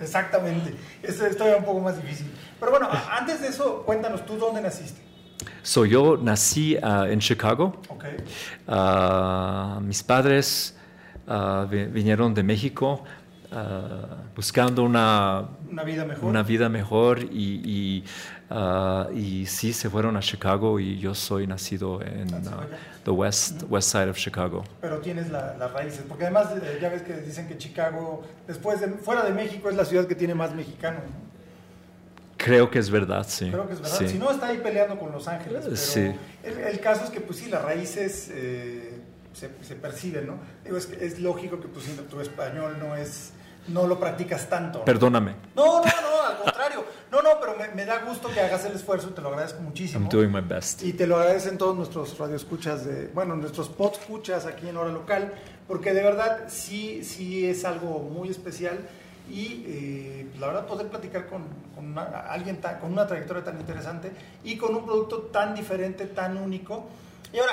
[0.00, 0.74] exactamente.
[1.02, 2.30] Esto es todavía un poco más difícil.
[2.58, 5.00] Pero bueno, antes de eso, cuéntanos, ¿tú dónde naciste?
[5.62, 7.80] So, yo nací uh, en Chicago.
[7.88, 8.16] Okay.
[8.66, 10.76] Uh, mis padres
[11.26, 13.04] uh, vinieron de México
[14.36, 16.24] buscando una, una, vida mejor.
[16.24, 18.04] Una vida mejor y, y,
[19.14, 22.28] y, sí se fueron a Chicago y yo soy nacido en
[23.04, 24.64] the west, west side of Chicago.
[24.80, 28.80] Pero tienes las la raíces, porque además eh, ya ves que dicen que Chicago, después
[28.80, 31.02] de, fuera de México, es la ciudad que tiene más mexicanos.
[31.02, 31.28] ¿no?
[32.36, 33.50] Creo que es verdad, sí.
[33.50, 33.98] Creo que es verdad.
[33.98, 34.08] Sí.
[34.08, 35.64] Si no, está ahí peleando con Los Ángeles.
[35.64, 36.12] Pero sí.
[36.44, 39.00] el, el, caso es que, pues sí, las raíces eh,
[39.32, 40.38] se, se, perciben, ¿no?
[40.64, 43.32] Digo, es, es lógico que pues, tu español no es
[43.68, 44.80] no lo practicas tanto.
[44.80, 44.84] ¿no?
[44.84, 45.34] Perdóname.
[45.54, 46.84] No, no, no, al contrario.
[47.10, 50.00] No, no, pero me, me, da gusto que hagas el esfuerzo, te lo agradezco muchísimo.
[50.00, 50.82] I'm doing my best.
[50.82, 55.32] Y te lo agradecen todos nuestros radioescuchas, de, bueno, nuestros escuchas aquí en Hora Local,
[55.66, 58.78] porque de verdad sí, sí es algo muy especial
[59.30, 61.44] y eh, la verdad poder platicar con,
[62.28, 64.10] alguien con una trayectoria tan interesante
[64.44, 66.86] y con un producto tan diferente, tan único.
[67.32, 67.52] Y ahora,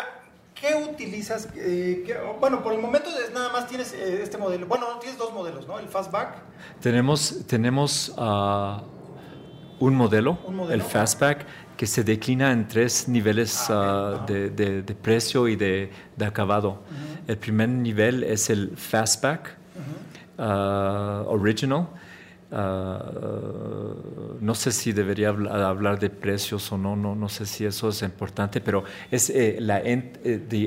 [0.54, 1.50] ¿qué utilizas?
[1.56, 4.68] Eh, bueno, por el momento es nada más tienes eh, este modelo.
[4.68, 5.80] Bueno, tienes dos modelos, ¿no?
[5.80, 6.36] El Fastback.
[6.82, 8.80] Tenemos, tenemos uh,
[9.80, 10.38] un, modelo,
[10.70, 11.46] el Fastback,
[11.76, 16.84] que se declina en tres niveles ah, uh, de, de, precio y de, de acabado.
[17.28, 19.58] El primer nivel es el Fastback
[20.38, 21.88] uh, Original.
[22.52, 27.90] Uh, no sé si debería hablar de precios o no, no, no sé si eso
[27.90, 30.14] es importante, pero es eh, la eh,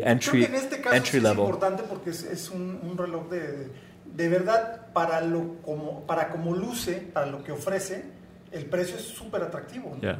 [0.04, 1.38] entry, en este caso entry level.
[1.38, 3.70] Es importante porque es, un, un, reloj de,
[4.04, 8.17] de verdad para lo como para como luce, para lo que ofrece,
[8.52, 9.96] el precio es súper atractivo.
[10.02, 10.16] Eh,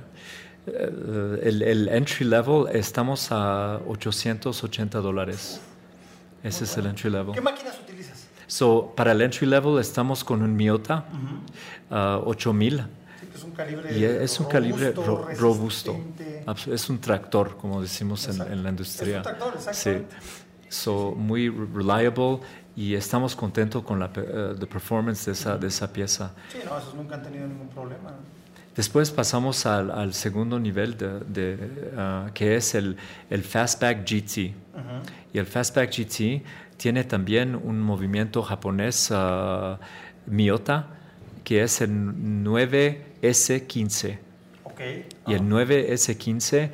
[1.42, 5.60] el, el, entry level estamos a 880 dólares.
[6.42, 7.34] Ese es el entry level.
[7.34, 8.26] ¿Qué máquinas utilizas?
[8.46, 11.04] So, para el entry level estamos con un Miota
[11.90, 12.80] 8000.
[12.80, 12.88] Ah,
[13.34, 15.96] es un calibre y es un calibre robusto.
[16.70, 19.20] Es un tractor, como decimos en, la industria.
[19.20, 20.02] Es un tractor, Sí.
[20.70, 22.40] So, muy reliable
[22.78, 26.30] y estamos contentos con la uh, performance de esa, de esa pieza.
[26.48, 28.14] Sí, no, esos nunca han tenido ningún problema.
[28.76, 31.56] Después pasamos al, al segundo nivel, de, de
[31.96, 32.96] uh, que es el,
[33.30, 34.54] el Fastback GT.
[35.32, 36.44] Y el Fastback GT
[36.76, 39.76] tiene también un movimiento japonés uh,
[40.26, 40.86] Miota,
[41.42, 44.18] que es el 9S15.
[44.62, 45.04] Okay.
[45.26, 46.70] Y el 9S15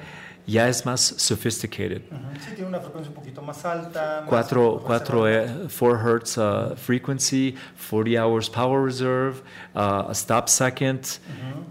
[0.46, 2.02] ya es más sophisticated.
[2.40, 4.24] Sí, tiene una frecuencia un poquito más alta.
[4.28, 9.42] 4, 4 Hz uh, frequency, 40 hours power reserve,
[9.74, 11.18] uh, a stop second,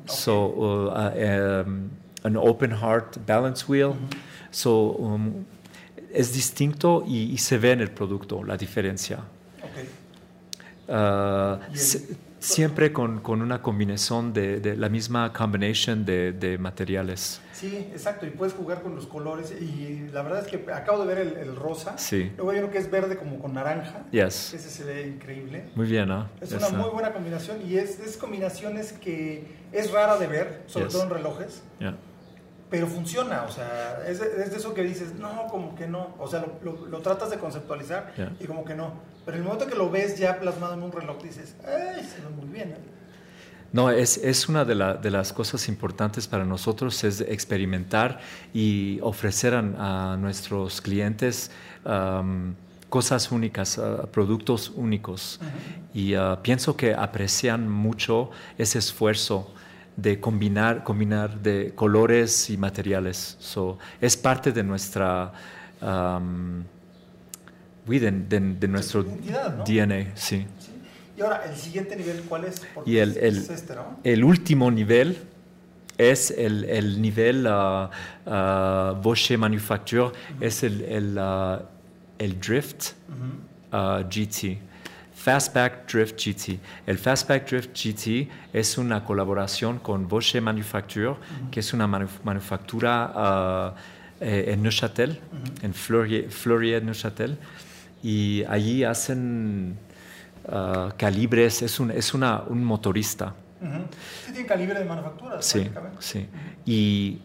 [0.06, 1.92] so uh, um,
[2.24, 3.96] an open heart balance wheel.
[4.52, 5.46] So um,
[6.12, 9.20] es distinto y, se ve en el producto la diferencia.
[10.88, 11.58] Uh,
[12.44, 17.41] siempre con, con, una combinación de, de, la misma combination de, de, materiales.
[17.54, 21.16] Sí, exacto, y puedes jugar con los colores y la verdad es que acabo de
[21.16, 22.32] ver el, rosa, sí.
[22.36, 24.54] luego hay uno que es verde como con naranja, yes.
[24.54, 25.66] ese se ve increíble.
[25.76, 26.30] Muy bien, ¿no?
[26.41, 30.88] Es una muy buena combinación y es, es combinaciones que es rara de ver, sobre
[30.88, 31.64] todo en relojes.
[31.80, 31.96] Yeah
[32.74, 36.16] pero funciona, o sea, es de, es de, eso que dices, no, como que no,
[36.18, 38.94] o sea, lo, lo, tratas de conceptualizar y como que no,
[39.26, 42.30] pero el momento que lo ves ya plasmado en un reloj dices, ¡ay, se ve
[42.36, 42.70] muy bien!
[42.70, 42.78] ¿eh?
[43.74, 48.20] No, es, es una de, la, de, las cosas importantes para nosotros, es experimentar
[48.54, 51.50] y ofrecer a, a nuestros clientes
[51.84, 52.54] um,
[52.90, 55.40] cosas únicas, uh, productos únicos.
[55.42, 56.00] Uh -huh.
[56.00, 59.52] Y uh, pienso que aprecian mucho ese esfuerzo
[59.98, 63.38] de combinar, combinar de colores y materiales.
[63.40, 65.32] So, es parte de nuestra...
[65.82, 66.64] Um,
[67.86, 69.64] de, de, de, nuestro ¿no?
[69.66, 70.46] DNA, sí.
[70.60, 70.72] sí.
[71.18, 72.62] Y ahora, el siguiente nivel, ¿cuál es?
[72.74, 74.00] Porque y el, el, es este, ¿no?
[74.04, 75.18] el último nivel
[75.98, 77.90] es el, el nivel uh,
[78.26, 80.46] uh, Bosch Manufacture, uh -huh.
[80.46, 81.18] es el, el,
[82.18, 82.94] el Drift
[83.72, 84.04] -huh.
[84.10, 84.60] GT.
[85.14, 86.60] Fastback Drift GT.
[86.86, 91.50] El Fastback Drift GT es una colaboración con Bosch Manufacture, -huh.
[91.52, 93.74] que es una manuf manufactura
[94.20, 95.20] eh, en Neuchâtel,
[95.62, 97.38] en Fleurier, Fleurier, Neuchâtel,
[98.04, 99.78] y allí hacen
[100.47, 103.34] uh, calibres, es, un, es una, un motorista.
[103.62, 103.86] Uh -huh.
[104.26, 105.41] Sí, tiene calibre de manufactura.
[105.41, 106.28] Sí, sí.
[106.66, 107.20] Y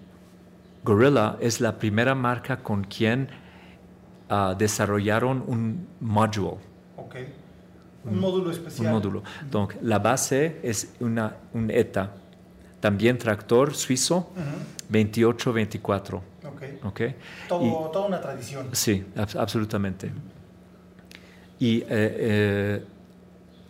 [0.84, 3.28] Gorilla es la primera marca con quien
[4.58, 6.58] desarrollaron un módulo.
[6.96, 7.26] Okay.
[8.04, 8.86] Un módulo especial.
[8.86, 9.22] Un módulo.
[9.50, 12.10] Donc, la base es una, un ETA.
[12.80, 14.88] También tractor suizo, uh -huh.
[14.90, 16.20] 28-24.
[16.54, 16.78] Okay.
[16.84, 17.14] Okay.
[17.48, 18.68] Todo, y, toda una tradición.
[18.72, 20.10] Sí, ab absolutamente.
[21.60, 22.84] Y eh, eh,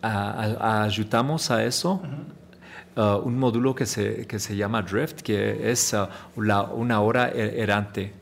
[0.02, 1.94] a, a, ayudamos a eso.
[1.94, 3.24] Uh -huh.
[3.24, 6.08] un módulo que se, que se llama Drift, que es uh,
[6.40, 8.12] la, una hora er, errante.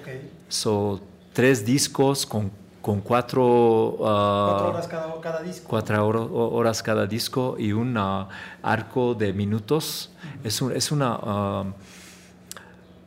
[0.00, 0.30] Okay.
[0.48, 1.00] So,
[1.32, 2.50] tres discos con
[2.86, 5.68] con cuatro, uh, cuatro horas cada, cada, disco.
[5.68, 8.28] Cuatro horas cada disco y un uh,
[8.62, 10.12] arco de minutos.
[10.14, 10.46] -huh.
[10.46, 11.72] es, un, es, una, uh,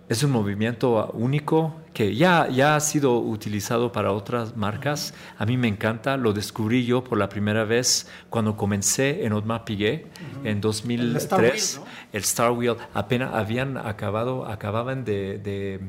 [0.09, 5.13] es un movimiento único que ya, ya ha sido utilizado para otras marcas.
[5.37, 9.63] A mí me encanta, lo descubrí yo por la primera vez cuando comencé en Audemars
[9.63, 10.05] Piguet
[10.43, 11.11] en 2003.
[11.11, 11.85] El Star Wheel, ¿no?
[12.13, 12.75] El Star Wheel.
[12.93, 15.79] Apenas habían acabado, acababan de, de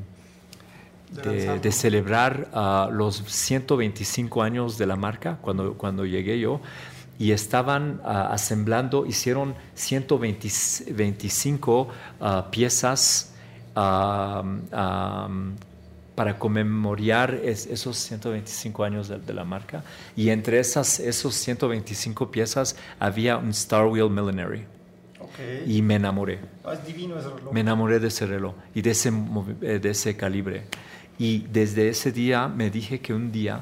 [1.11, 6.61] de, de, celebrar uh, los 125 años de la marca cuando, cuando llegué yo
[7.19, 11.87] y estaban uh, asemblando, hicieron 125 uh,
[12.49, 13.33] piezas
[16.21, 19.83] para conmemorar esos 125 años de, la marca.
[20.15, 24.65] Y entre esas, esos 125 piezas había un Star Wheel Millenary.
[25.65, 26.37] Y me enamoré.
[26.63, 27.51] Ah, es divino ese reloj.
[27.51, 29.11] Me enamoré de ese reloj y de ese,
[29.63, 30.65] eh, de ese calibre.
[31.17, 33.61] Y desde ese día me dije que un día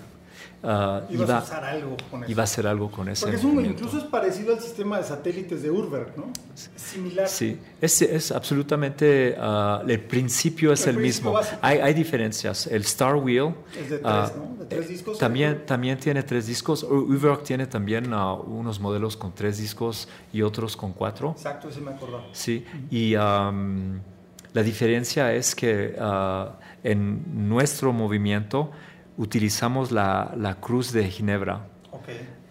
[0.61, 2.31] Uh, iba, a usar algo con eso.
[2.31, 3.25] Iba a hacer algo con ese.
[3.25, 6.33] Porque es incluso es parecido al sistema de satélites de Urberg, ¿no?
[6.53, 7.29] Es similar.
[7.29, 9.37] Sí, es, es absolutamente.
[9.39, 11.33] Uh, el principio es el, mismo.
[11.61, 12.67] Hay, hay, diferencias.
[12.67, 13.55] El Star Wheel.
[13.79, 14.55] Es de tres, uh, ¿no?
[14.59, 15.17] De tres discos.
[15.17, 16.83] También, también tiene tres discos.
[16.83, 21.31] Urberg tiene también unos modelos con tres discos y otros con cuatro.
[21.31, 22.21] Exacto, ese me acuerdo.
[22.33, 23.15] Sí, y.
[23.15, 23.99] Um,
[24.51, 25.95] la diferencia es que
[26.83, 28.71] en nuestro movimiento
[29.19, 31.67] utilizamos la, la cruz de Ginebra,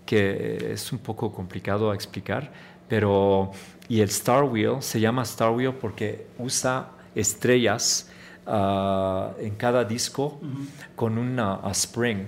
[0.05, 2.53] que es un poco complicado a explicar,
[2.89, 3.51] pero
[3.89, 8.11] y el Star Wheel se llama Star Wheel porque usa estrellas
[8.47, 10.39] ah, en cada disco
[10.95, 12.27] con una spring.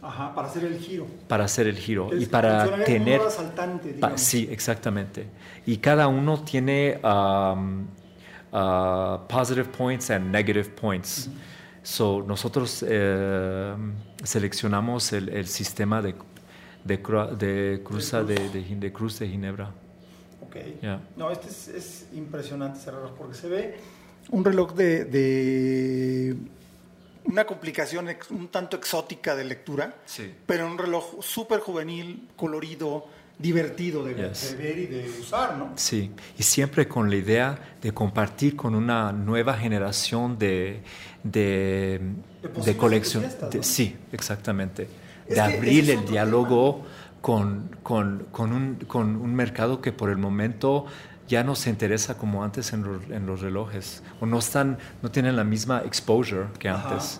[0.00, 1.06] Ajá, para hacer el giro.
[1.28, 3.20] Para hacer el giro y para tener...
[4.16, 5.26] sí, exactamente.
[5.66, 7.86] Y cada uno tiene um,
[8.52, 11.28] uh, positive points and negative points.
[11.82, 13.74] So, nosotros eh,
[14.22, 16.14] seleccionamos el, el, sistema de,
[16.84, 19.72] de, de cruza de, de, cruz de Ginebra.
[20.42, 20.56] Ok.
[21.16, 23.76] No, este es, es, impresionante reloj porque se ve
[24.30, 26.36] un reloj de, de
[27.24, 30.34] una complicación un tanto exótica de lectura, sí.
[30.46, 33.06] pero un reloj súper juvenil, colorido,
[33.42, 35.72] divertido de, ver y de usar, ¿no?
[35.74, 40.82] Sí, y siempre con la idea de compartir con una nueva generación de,
[41.24, 42.00] de,
[42.64, 43.24] de, colección.
[43.60, 44.88] Sí, exactamente.
[45.28, 46.84] de abrir el diálogo
[47.20, 50.86] con, con, con, un, con, un, mercado que por el momento
[51.26, 55.34] ya no se interesa como antes en, en los relojes, o no, están, no tienen
[55.36, 57.18] la misma exposure que antes.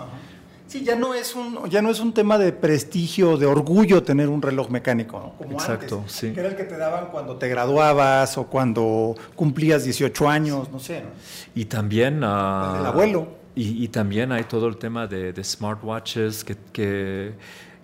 [0.73, 4.31] Sí, ya no es un ya no es un tema de prestigio, de orgullo tener
[4.31, 5.33] un reloj mecánico, ¿no?
[5.37, 6.33] Como Exacto, antes, sí.
[6.33, 10.79] Que era el que te daban cuando te graduabas o cuando cumplías 18 años, no
[10.79, 11.03] sé.
[11.03, 11.11] ¿no?
[11.55, 13.29] Y también uh, el abuelo.
[13.55, 17.35] Y, y, también hay todo el tema de, de smartwatches que, que,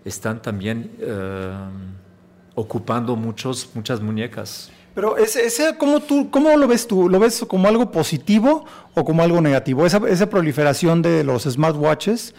[0.06, 4.70] están también uh, ocupando muchos muchas muñecas.
[4.94, 7.10] Pero ese, ese ¿cómo, tú, ¿cómo lo ves tú?
[7.10, 8.64] ¿Lo ves como algo positivo
[8.94, 9.84] o como algo negativo?
[9.84, 12.34] Esa, esa proliferación de los smartwatches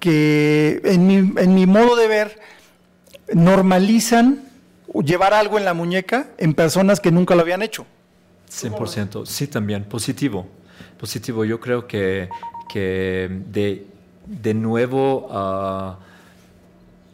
[0.00, 2.40] que en mi, en mi modo de ver
[3.32, 4.50] normalizan
[5.04, 7.86] llevar algo en la muñeca en personas que nunca lo habían hecho.
[8.50, 10.46] 100%, sí también, positivo.
[10.98, 12.28] Positivo, yo creo que,
[12.68, 13.86] que de,
[14.26, 15.94] de nuevo uh,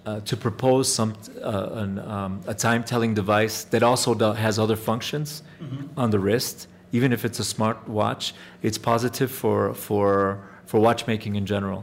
[0.08, 1.12] uh, to propose some,
[1.42, 6.02] uh, an, um, a time telling device that also has other functions mm -hmm.
[6.02, 8.32] on the wrist, even if it's a smart watch,
[8.62, 11.82] it's positive for, for, for watchmaking in general.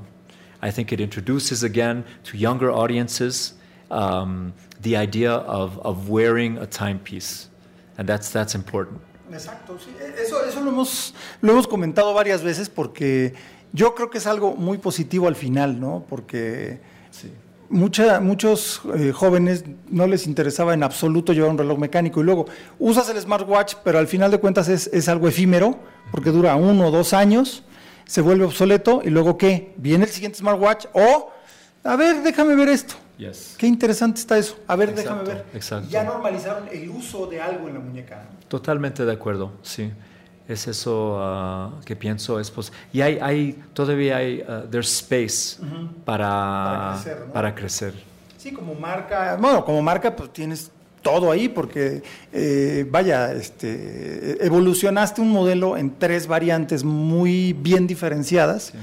[0.64, 3.54] I think it introduces again to younger audiences
[3.92, 7.50] um, the idea of, of wearing a timepiece.
[7.98, 9.02] And that's, that's important.
[9.30, 9.92] Exacto, sí.
[10.18, 13.34] Eso, eso lo, hemos, lo hemos comentado varias veces porque
[13.74, 16.06] yo creo que es algo muy positivo al final, ¿no?
[16.08, 16.80] Porque
[17.12, 17.30] sí.
[17.70, 22.46] mucha, muchos eh, jóvenes no les interesaba en absoluto llevar un reloj mecánico y luego
[22.80, 25.78] usas el smartwatch, pero al final de cuentas es, es algo efímero
[26.12, 27.64] porque dura uno o dos años
[28.06, 29.74] se vuelve obsoleto y luego ¿qué?
[29.78, 31.32] Viene el siguiente smartwatch o,
[31.84, 32.96] a ver, déjame ver esto.
[33.58, 34.58] Qué interesante está eso.
[34.68, 35.46] A ver, déjame ver.
[35.54, 35.88] Exacto.
[35.90, 38.26] Ya normalizaron el uso de algo en la muñeca.
[38.48, 39.92] Totalmente de acuerdo, sí.
[40.48, 42.40] Es eso uh, que pienso.
[42.40, 45.58] Es pues, y hay, hay, todavía hay, uh, there's space
[46.04, 47.94] para, para crecer, para crecer.
[48.38, 50.70] Sí, como marca, bueno, como marca pues tienes
[51.04, 52.02] todo ahí, porque
[52.32, 58.74] eh, vaya, este, evolucionaste un modelo en tres variantes muy bien diferenciadas,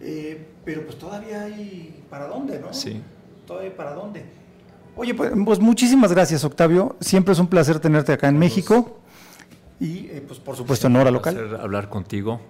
[0.00, 2.72] eh, pero pues todavía hay para dónde, ¿no?
[2.72, 3.02] Sí.
[3.46, 4.24] Todavía para dónde.
[4.96, 6.96] Oye, pues, pues, muchísimas gracias, Octavio.
[7.00, 9.00] Siempre es un placer tenerte acá en México.
[9.80, 11.36] Y eh, pues por supuesto en hora local.
[11.36, 12.40] Un placer hablar contigo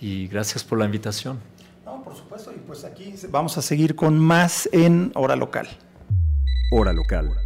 [0.00, 1.40] y gracias por la invitación.
[1.84, 2.52] No, por supuesto.
[2.54, 5.68] Y pues aquí vamos a seguir con más en hora local.
[6.70, 7.45] Hora local.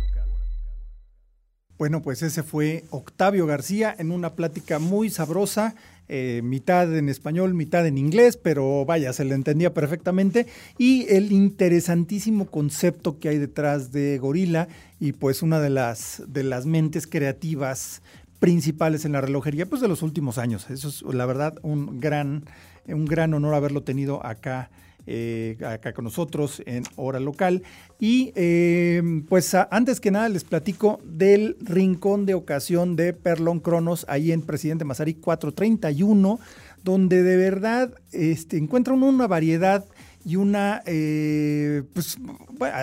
[1.81, 5.75] Bueno, pues ese fue Octavio García en una plática muy sabrosa,
[6.09, 10.47] eh, mitad en español, mitad en inglés, pero vaya, se le entendía perfectamente.
[10.77, 14.69] Y el interesantísimo concepto que hay detrás de Gorila
[14.99, 18.03] y pues una de las, de las mentes creativas
[18.41, 20.69] principales en la relojería pues de los últimos años.
[20.69, 22.45] Eso es la verdad un gran,
[22.89, 24.69] un gran honor haberlo tenido acá
[25.07, 27.63] eh, acá con nosotros en hora local.
[27.99, 34.07] Y eh, pues antes que nada les platico del rincón de ocasión de Perlon Cronos
[34.09, 36.39] ahí en Presidente Mazarí 431,
[36.83, 39.85] donde de verdad este, encuentran una variedad
[40.25, 42.19] y una, eh, pues,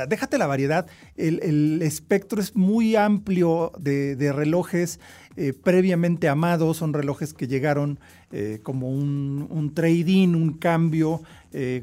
[0.08, 5.00] déjate la variedad, el, espectro es muy amplio de, relojes
[5.36, 8.00] eh, previamente amados, son relojes que llegaron
[8.32, 11.22] eh, como un, un trade-in, un cambio,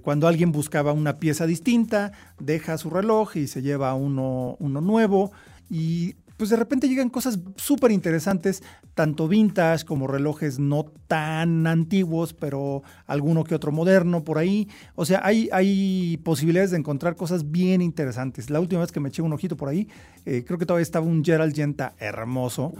[0.02, 5.32] cuando alguien buscaba una pieza distinta, deja su reloj y se lleva uno, uno nuevo.
[5.68, 8.62] Y pues de repente llegan cosas súper interesantes,
[8.94, 14.68] tanto vintage como relojes no tan antiguos, pero alguno que otro moderno por ahí.
[14.94, 18.50] O sea, hay, hay posibilidades de encontrar cosas bien interesantes.
[18.50, 19.88] La última vez que me eché un ojito por ahí,
[20.26, 22.72] eh, creo que todavía estaba un Gerald Yenta hermoso,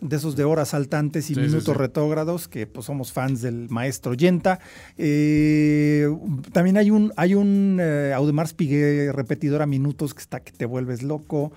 [0.00, 4.60] de esos de horas saltantes y minutos retrógrados, que pues somos fans del maestro Yenta.
[4.98, 6.06] Eh,
[6.52, 10.66] también hay un, hay un eh, Audemars Piguet repetidor a minutos que está que te
[10.66, 11.52] vuelves loco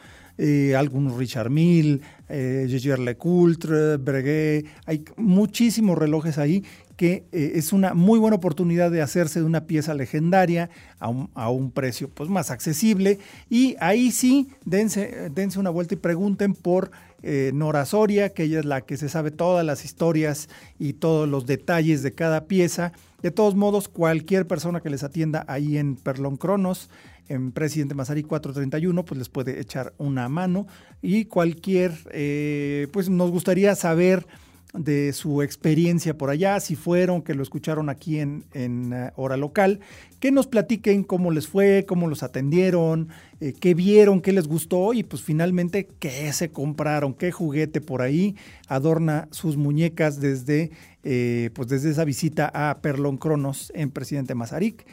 [0.75, 2.67] algunos Richard Mille, eh,
[2.99, 6.63] Lecoultre, Breguet, hay muchísimos relojes ahí
[6.97, 10.69] que eh, es una muy buena oportunidad de hacerse de una pieza legendaria
[10.99, 13.19] a un, precio pues, más accesible.
[13.49, 16.91] Y ahí sí, dense, dense una vuelta y pregunten por
[17.23, 21.27] eh, Nora Soria, que ella es la que se sabe todas las historias y todos
[21.27, 22.93] los detalles de cada pieza.
[23.21, 26.89] De todos modos, cualquier persona que les atienda ahí en Perlon Cronos
[27.27, 30.67] en Presidente Mazarí 431, pues les puede echar una mano.
[31.01, 34.25] Y cualquier, eh, pues nos gustaría saber
[34.73, 39.37] de su experiencia por allá, si fueron, que lo escucharon aquí en, en eh, hora
[39.37, 39.79] local,
[40.19, 43.09] que nos platiquen cómo les fue, cómo los atendieron,
[43.39, 48.01] eh, qué vieron, qué les gustó y pues finalmente qué se compraron, qué juguete por
[48.01, 48.35] ahí
[48.67, 50.71] adorna sus muñecas desde,
[51.03, 54.87] pues desde esa visita a Perlón Cronos en Presidente Mazarik.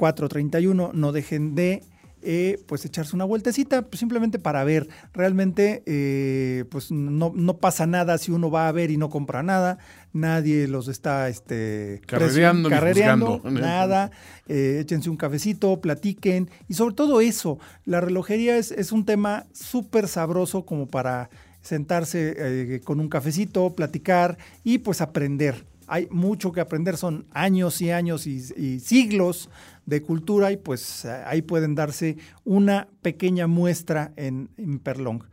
[0.00, 1.82] 4.31, no dejen de
[2.22, 4.88] eh, pues echarse una vueltecita, pues simplemente para ver.
[5.14, 9.42] Realmente, eh, pues no, no, pasa nada si uno va a ver y no compra
[9.42, 9.78] nada.
[10.12, 14.10] Nadie los está este, carrereando, carrereando nada.
[14.48, 16.50] Eh, échense un cafecito, platiquen.
[16.68, 21.30] Y sobre todo eso, la relojería es, es un tema súper sabroso como para
[21.62, 27.90] sentarse con un cafecito, platicar y pues aprender hay mucho que aprender, son años y
[27.90, 29.50] años y, siglos
[29.90, 34.48] de cultura y pues eh, ahí pueden darse una pequeña muestra en,
[34.82, 35.24] Perlong.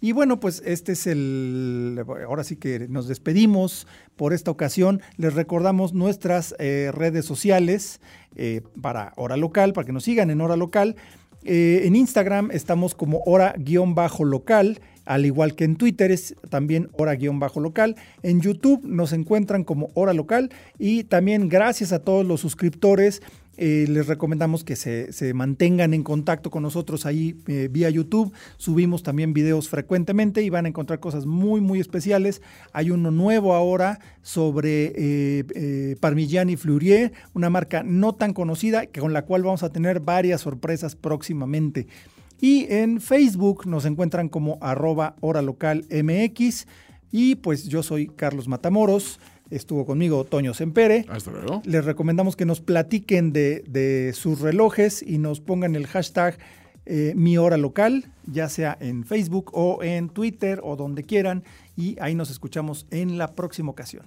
[0.00, 3.86] Y bueno, pues este es el, ahora sí que nos despedimos
[4.16, 5.02] por esta ocasión.
[5.16, 8.00] Les recordamos nuestras eh, redes sociales
[8.36, 10.96] eh, para Hora Local, para que nos sigan en Hora Local.
[11.44, 17.96] en Instagram estamos como hora-local al igual que en Twitter es también hora-local.
[18.22, 23.22] En YouTube nos encuentran como hora local y también gracias a todos los suscriptores
[23.60, 28.32] eh, les recomendamos que se, mantengan en contacto con nosotros ahí eh, vía YouTube.
[28.56, 32.40] Subimos también videos frecuentemente y van a encontrar cosas muy, muy especiales.
[32.72, 39.22] Hay uno nuevo ahora sobre eh, Parmigiani Fleurier, una marca no tan conocida con la
[39.22, 41.88] cual vamos a tener varias sorpresas próximamente.
[42.40, 45.42] Y en Facebook nos encuentran como arroba hora.
[47.10, 49.18] Y pues yo soy Carlos Matamoros.
[49.50, 51.04] Estuvo conmigo Toño Sempere.
[51.08, 51.62] Hasta luego.
[51.64, 56.38] Les recomendamos que nos platiquen de, sus relojes y nos pongan el hashtag
[56.86, 61.44] eh, mi hora local, ya sea en Facebook o en Twitter o donde quieran.
[61.76, 64.06] Y ahí nos escuchamos en la próxima ocasión.